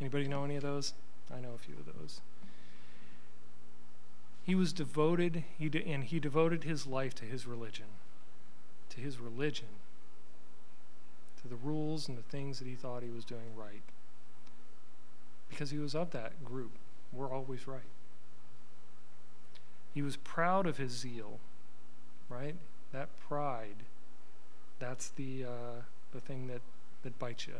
Anybody 0.00 0.28
know 0.28 0.44
any 0.44 0.56
of 0.56 0.62
those? 0.62 0.94
I 1.34 1.40
know 1.40 1.52
a 1.54 1.58
few 1.58 1.74
of 1.74 1.86
those. 1.86 2.20
He 4.44 4.54
was 4.54 4.72
devoted, 4.72 5.44
he 5.58 5.68
de- 5.68 5.86
and 5.86 6.04
he 6.04 6.20
devoted 6.20 6.64
his 6.64 6.86
life 6.86 7.14
to 7.16 7.24
his 7.24 7.46
religion, 7.46 7.86
to 8.90 9.00
his 9.00 9.18
religion, 9.18 9.68
to 11.40 11.48
the 11.48 11.56
rules 11.56 12.08
and 12.08 12.18
the 12.18 12.22
things 12.22 12.58
that 12.58 12.68
he 12.68 12.74
thought 12.74 13.02
he 13.02 13.10
was 13.10 13.24
doing 13.24 13.56
right. 13.56 13.82
Because 15.48 15.70
he 15.70 15.78
was 15.78 15.94
of 15.94 16.10
that 16.10 16.44
group. 16.44 16.72
We're 17.12 17.32
always 17.32 17.66
right. 17.66 17.80
He 19.94 20.02
was 20.02 20.16
proud 20.16 20.66
of 20.66 20.76
his 20.76 20.92
zeal, 20.92 21.38
right? 22.28 22.56
That 22.94 23.08
pride, 23.28 23.82
that's 24.78 25.08
the, 25.08 25.44
uh, 25.44 25.82
the 26.12 26.20
thing 26.20 26.46
that, 26.46 26.60
that 27.02 27.18
bites 27.18 27.48
you. 27.48 27.54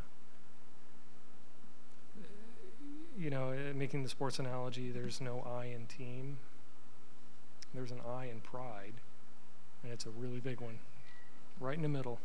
You 3.18 3.30
know, 3.30 3.51
uh, 3.51 3.74
making 3.74 4.05
the 4.05 4.09
sports 4.09 4.39
analogy, 4.39 4.93
there's 4.93 5.20
no 5.20 5.45
I 5.45 5.66
in 5.66 5.87
team. 5.87 6.39
There's 7.74 7.91
an 7.91 8.01
I 8.09 8.26
in 8.26 8.43
pride, 8.43 8.95
and 9.82 9.93
it's 9.93 10.07
a 10.07 10.11
really 10.11 10.39
big 10.39 10.61
one, 10.61 10.78
right 11.59 11.76
in 11.76 11.82
the 11.82 11.89
middle. 11.89 12.20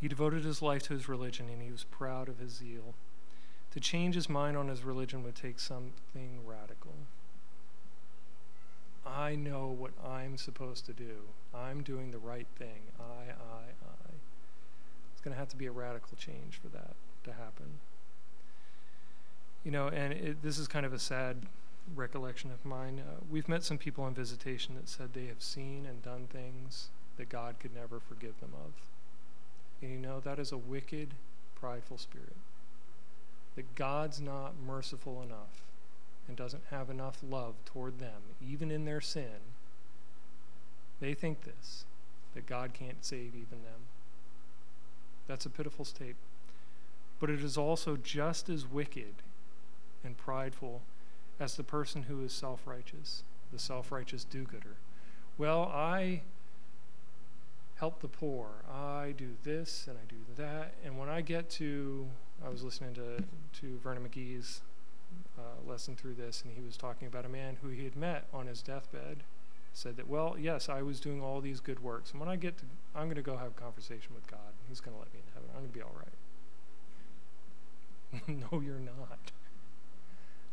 He 0.00 0.06
devoted 0.06 0.44
his 0.44 0.62
life 0.62 0.84
to 0.84 0.94
his 0.94 1.08
religion, 1.08 1.46
and 1.52 1.60
he 1.60 1.72
was 1.72 1.82
proud 1.82 2.28
of 2.28 2.38
his 2.38 2.52
zeal. 2.52 2.94
To 3.72 3.80
change 3.80 4.14
his 4.14 4.28
mind 4.28 4.56
on 4.56 4.68
his 4.68 4.84
religion 4.84 5.24
would 5.24 5.34
take 5.34 5.58
something 5.58 6.46
radical. 6.46 6.94
I 9.06 9.34
know 9.34 9.66
what 9.66 9.92
I'm 10.06 10.36
supposed 10.36 10.86
to 10.86 10.92
do. 10.92 11.22
I'm 11.54 11.82
doing 11.82 12.10
the 12.10 12.18
right 12.18 12.46
thing. 12.58 12.82
I, 12.98 13.30
I, 13.30 13.62
I. 13.82 14.10
It's 15.12 15.20
going 15.20 15.34
to 15.34 15.38
have 15.38 15.48
to 15.48 15.56
be 15.56 15.66
a 15.66 15.72
radical 15.72 16.16
change 16.16 16.58
for 16.62 16.68
that 16.68 16.94
to 17.24 17.32
happen. 17.32 17.80
You 19.64 19.70
know, 19.70 19.88
and 19.88 20.12
it, 20.12 20.42
this 20.42 20.58
is 20.58 20.68
kind 20.68 20.86
of 20.86 20.92
a 20.92 20.98
sad 20.98 21.46
recollection 21.94 22.50
of 22.50 22.64
mine. 22.64 23.00
Uh, 23.06 23.20
we've 23.30 23.48
met 23.48 23.62
some 23.62 23.78
people 23.78 24.04
on 24.04 24.14
visitation 24.14 24.74
that 24.76 24.88
said 24.88 25.12
they 25.12 25.26
have 25.26 25.42
seen 25.42 25.86
and 25.86 26.02
done 26.02 26.26
things 26.30 26.88
that 27.16 27.28
God 27.28 27.56
could 27.60 27.74
never 27.74 28.00
forgive 28.00 28.40
them 28.40 28.52
of. 28.54 28.72
And 29.82 29.90
you 29.90 29.98
know, 29.98 30.20
that 30.20 30.38
is 30.38 30.52
a 30.52 30.58
wicked, 30.58 31.14
prideful 31.54 31.98
spirit. 31.98 32.36
That 33.56 33.74
God's 33.74 34.20
not 34.20 34.54
merciful 34.64 35.22
enough 35.22 35.69
and 36.30 36.36
doesn't 36.36 36.62
have 36.70 36.88
enough 36.88 37.18
love 37.28 37.56
toward 37.64 37.98
them, 37.98 38.22
even 38.40 38.70
in 38.70 38.84
their 38.84 39.00
sin, 39.00 39.40
they 41.00 41.12
think 41.12 41.42
this, 41.42 41.84
that 42.34 42.46
God 42.46 42.72
can't 42.72 43.04
save 43.04 43.34
even 43.34 43.64
them. 43.64 43.88
That's 45.26 45.44
a 45.44 45.50
pitiful 45.50 45.84
state. 45.84 46.14
But 47.18 47.30
it 47.30 47.42
is 47.42 47.58
also 47.58 47.96
just 47.96 48.48
as 48.48 48.64
wicked 48.64 49.14
and 50.04 50.16
prideful 50.16 50.82
as 51.40 51.56
the 51.56 51.64
person 51.64 52.04
who 52.04 52.22
is 52.22 52.32
self 52.32 52.64
righteous, 52.64 53.24
the 53.52 53.58
self 53.58 53.90
righteous 53.90 54.22
do 54.22 54.44
gooder. 54.44 54.76
Well, 55.36 55.64
I 55.74 56.22
help 57.74 58.02
the 58.02 58.08
poor. 58.08 58.46
I 58.72 59.14
do 59.16 59.30
this 59.42 59.88
and 59.88 59.98
I 59.98 60.06
do 60.08 60.16
that. 60.36 60.74
And 60.84 60.96
when 60.96 61.08
I 61.08 61.22
get 61.22 61.50
to, 61.50 62.06
I 62.44 62.48
was 62.48 62.62
listening 62.62 62.94
to, 62.94 63.24
to 63.60 63.78
Vernon 63.82 64.08
McGee's 64.08 64.60
uh, 65.38 65.68
lesson 65.68 65.94
through 65.96 66.14
this, 66.14 66.42
and 66.44 66.54
he 66.54 66.62
was 66.62 66.76
talking 66.76 67.08
about 67.08 67.24
a 67.24 67.28
man 67.28 67.56
who 67.62 67.68
he 67.68 67.84
had 67.84 67.96
met 67.96 68.26
on 68.32 68.46
his 68.46 68.62
deathbed. 68.62 69.24
Said 69.72 69.96
that, 69.98 70.08
well, 70.08 70.34
yes, 70.38 70.68
I 70.68 70.82
was 70.82 70.98
doing 70.98 71.22
all 71.22 71.40
these 71.40 71.60
good 71.60 71.80
works. 71.80 72.10
And 72.10 72.18
when 72.18 72.28
I 72.28 72.34
get 72.34 72.58
to, 72.58 72.64
I'm 72.94 73.04
going 73.04 73.14
to 73.14 73.22
go 73.22 73.36
have 73.36 73.52
a 73.52 73.60
conversation 73.60 74.12
with 74.12 74.28
God. 74.28 74.52
He's 74.68 74.80
going 74.80 74.96
to 74.96 74.98
let 74.98 75.14
me 75.14 75.20
in 75.20 75.26
heaven. 75.32 75.48
I'm 75.54 75.60
going 75.60 75.70
to 75.70 75.78
be 75.78 75.82
all 75.82 75.94
right. 75.96 76.08
no, 78.52 78.60
you're 78.60 78.80
not. 78.80 79.30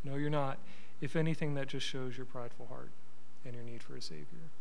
No, 0.04 0.14
you're 0.16 0.30
not. 0.30 0.60
If 1.02 1.16
anything, 1.16 1.56
that 1.56 1.68
just 1.68 1.84
shows 1.86 2.16
your 2.16 2.28
prideful 2.28 2.68
heart 2.68 2.92
and 3.44 3.56
your 3.56 3.64
need 3.64 3.82
for 3.82 3.96
a 3.96 4.02
Savior. 4.02 4.52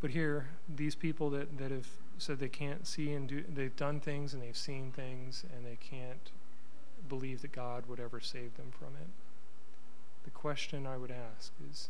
But 0.00 0.10
here, 0.10 0.48
these 0.74 0.94
people 0.94 1.28
that, 1.30 1.58
that 1.58 1.70
have 1.70 1.88
said 2.22 2.38
they 2.38 2.48
can't 2.48 2.86
see 2.86 3.12
and 3.12 3.28
do, 3.28 3.44
they've 3.48 3.76
done 3.76 4.00
things 4.00 4.32
and 4.32 4.42
they've 4.42 4.56
seen 4.56 4.92
things 4.92 5.44
and 5.54 5.64
they 5.64 5.76
can't 5.80 6.30
believe 7.08 7.42
that 7.42 7.52
God 7.52 7.86
would 7.86 8.00
ever 8.00 8.20
save 8.20 8.56
them 8.56 8.70
from 8.70 8.88
it. 9.00 9.08
The 10.24 10.30
question 10.30 10.86
I 10.86 10.96
would 10.96 11.10
ask 11.10 11.52
is 11.70 11.88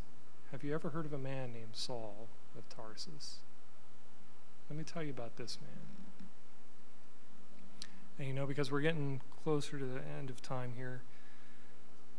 Have 0.52 0.62
you 0.62 0.74
ever 0.74 0.90
heard 0.90 1.06
of 1.06 1.12
a 1.12 1.18
man 1.18 1.52
named 1.52 1.74
Saul 1.74 2.28
of 2.56 2.68
Tarsus? 2.68 3.36
Let 4.68 4.78
me 4.78 4.84
tell 4.84 5.02
you 5.02 5.10
about 5.10 5.36
this 5.36 5.58
man. 5.60 5.80
And 8.18 8.28
you 8.28 8.34
know, 8.34 8.46
because 8.46 8.70
we're 8.70 8.80
getting 8.80 9.20
closer 9.42 9.78
to 9.78 9.84
the 9.84 10.00
end 10.18 10.28
of 10.28 10.42
time 10.42 10.72
here, 10.76 11.02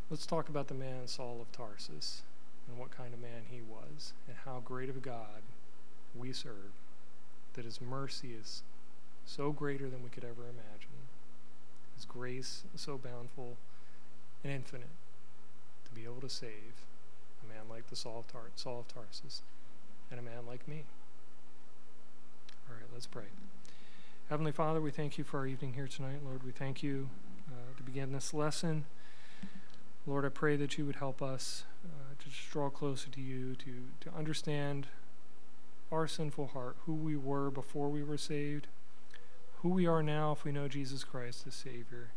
let's 0.10 0.26
talk 0.26 0.50
about 0.50 0.68
the 0.68 0.74
man 0.74 1.08
Saul 1.08 1.40
of 1.42 1.52
Tarsus 1.52 2.24
and 2.68 2.78
what 2.78 2.92
kind 2.92 3.14
of 3.14 3.22
man 3.22 3.44
he 3.50 3.62
was 3.62 4.14
and 4.28 4.36
how 4.46 4.62
great 4.64 4.90
of 4.90 4.98
a 4.98 5.02
God 5.02 5.42
we 6.16 6.32
serve, 6.32 6.72
that 7.60 7.66
his 7.66 7.82
mercy 7.82 8.30
is 8.40 8.64
so 9.26 9.52
greater 9.52 9.90
than 9.90 10.02
we 10.02 10.08
could 10.08 10.24
ever 10.24 10.44
imagine, 10.44 11.10
his 11.94 12.06
grace 12.06 12.64
so 12.78 12.98
bountiful 12.98 13.58
and 14.46 14.54
infinite 14.54 14.88
to 15.84 15.92
be 15.94 16.06
able 16.06 16.22
to 16.22 16.30
save 16.30 16.86
a 17.44 17.54
man 17.54 17.64
like 17.70 17.90
the 17.90 17.98
Saul 17.98 18.20
of, 18.20 18.32
Tar- 18.32 18.52
Saul 18.56 18.80
of 18.80 18.88
Tarsus 18.88 19.42
and 20.10 20.22
a 20.22 20.24
man 20.24 20.48
like 20.48 20.70
me. 20.70 20.86
All 22.70 22.78
right, 22.78 22.88
let's 22.94 23.08
pray. 23.08 23.26
Heavenly 24.30 24.54
Father, 24.54 24.80
we 24.80 24.92
thank 24.92 25.18
you 25.18 25.26
for 25.26 25.40
our 25.40 25.46
evening 25.46 25.74
here 25.74 25.88
tonight. 25.88 26.22
Lord, 26.26 26.44
we 26.44 26.54
thank 26.54 26.82
you 26.82 27.10
uh, 27.50 27.76
to 27.76 27.84
begin 27.84 28.14
this 28.14 28.34
lesson. 28.34 28.86
Lord, 30.08 30.24
I 30.24 30.30
pray 30.30 30.56
that 30.56 30.78
you 30.78 30.86
would 30.86 30.96
help 30.96 31.22
us 31.22 31.66
uh, 31.84 32.14
to 32.24 32.30
just 32.30 32.50
draw 32.52 32.70
closer 32.70 33.10
to 33.10 33.20
you, 33.20 33.56
to, 33.56 34.10
to 34.10 34.18
understand 34.18 34.88
our 35.92 36.08
sinful 36.08 36.48
heart, 36.48 36.78
who 36.86 36.94
we 36.94 37.16
were 37.16 37.50
before 37.50 37.90
we 37.90 38.04
were 38.04 38.18
saved, 38.18 38.68
who 39.62 39.70
we 39.70 39.88
are 39.88 40.04
now 40.04 40.32
if 40.32 40.44
we 40.44 40.52
know 40.52 40.68
Jesus 40.68 41.04
Christ 41.04 41.46
as 41.48 41.56
Savior. 41.56 42.12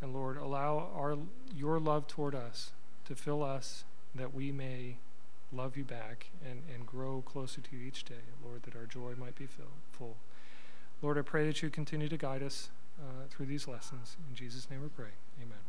And 0.00 0.14
Lord, 0.14 0.36
allow 0.36 0.90
our 0.94 1.18
your 1.54 1.80
love 1.80 2.06
toward 2.06 2.34
us 2.34 2.72
to 3.06 3.14
fill 3.14 3.42
us 3.42 3.84
that 4.14 4.32
we 4.32 4.52
may 4.52 4.98
love 5.52 5.76
you 5.76 5.84
back 5.84 6.30
and, 6.48 6.62
and 6.72 6.86
grow 6.86 7.22
closer 7.22 7.60
to 7.60 7.76
you 7.76 7.86
each 7.86 8.04
day, 8.04 8.26
Lord, 8.44 8.62
that 8.62 8.76
our 8.76 8.86
joy 8.86 9.14
might 9.18 9.34
be 9.34 9.46
fill, 9.46 9.66
full. 9.92 10.16
Lord, 11.02 11.18
I 11.18 11.22
pray 11.22 11.46
that 11.46 11.62
you 11.62 11.70
continue 11.70 12.08
to 12.08 12.16
guide 12.16 12.42
us 12.42 12.70
uh, 13.00 13.26
through 13.30 13.46
these 13.46 13.68
lessons. 13.68 14.16
In 14.28 14.34
Jesus' 14.34 14.68
name 14.70 14.82
we 14.82 14.88
pray. 14.88 15.12
Amen. 15.40 15.67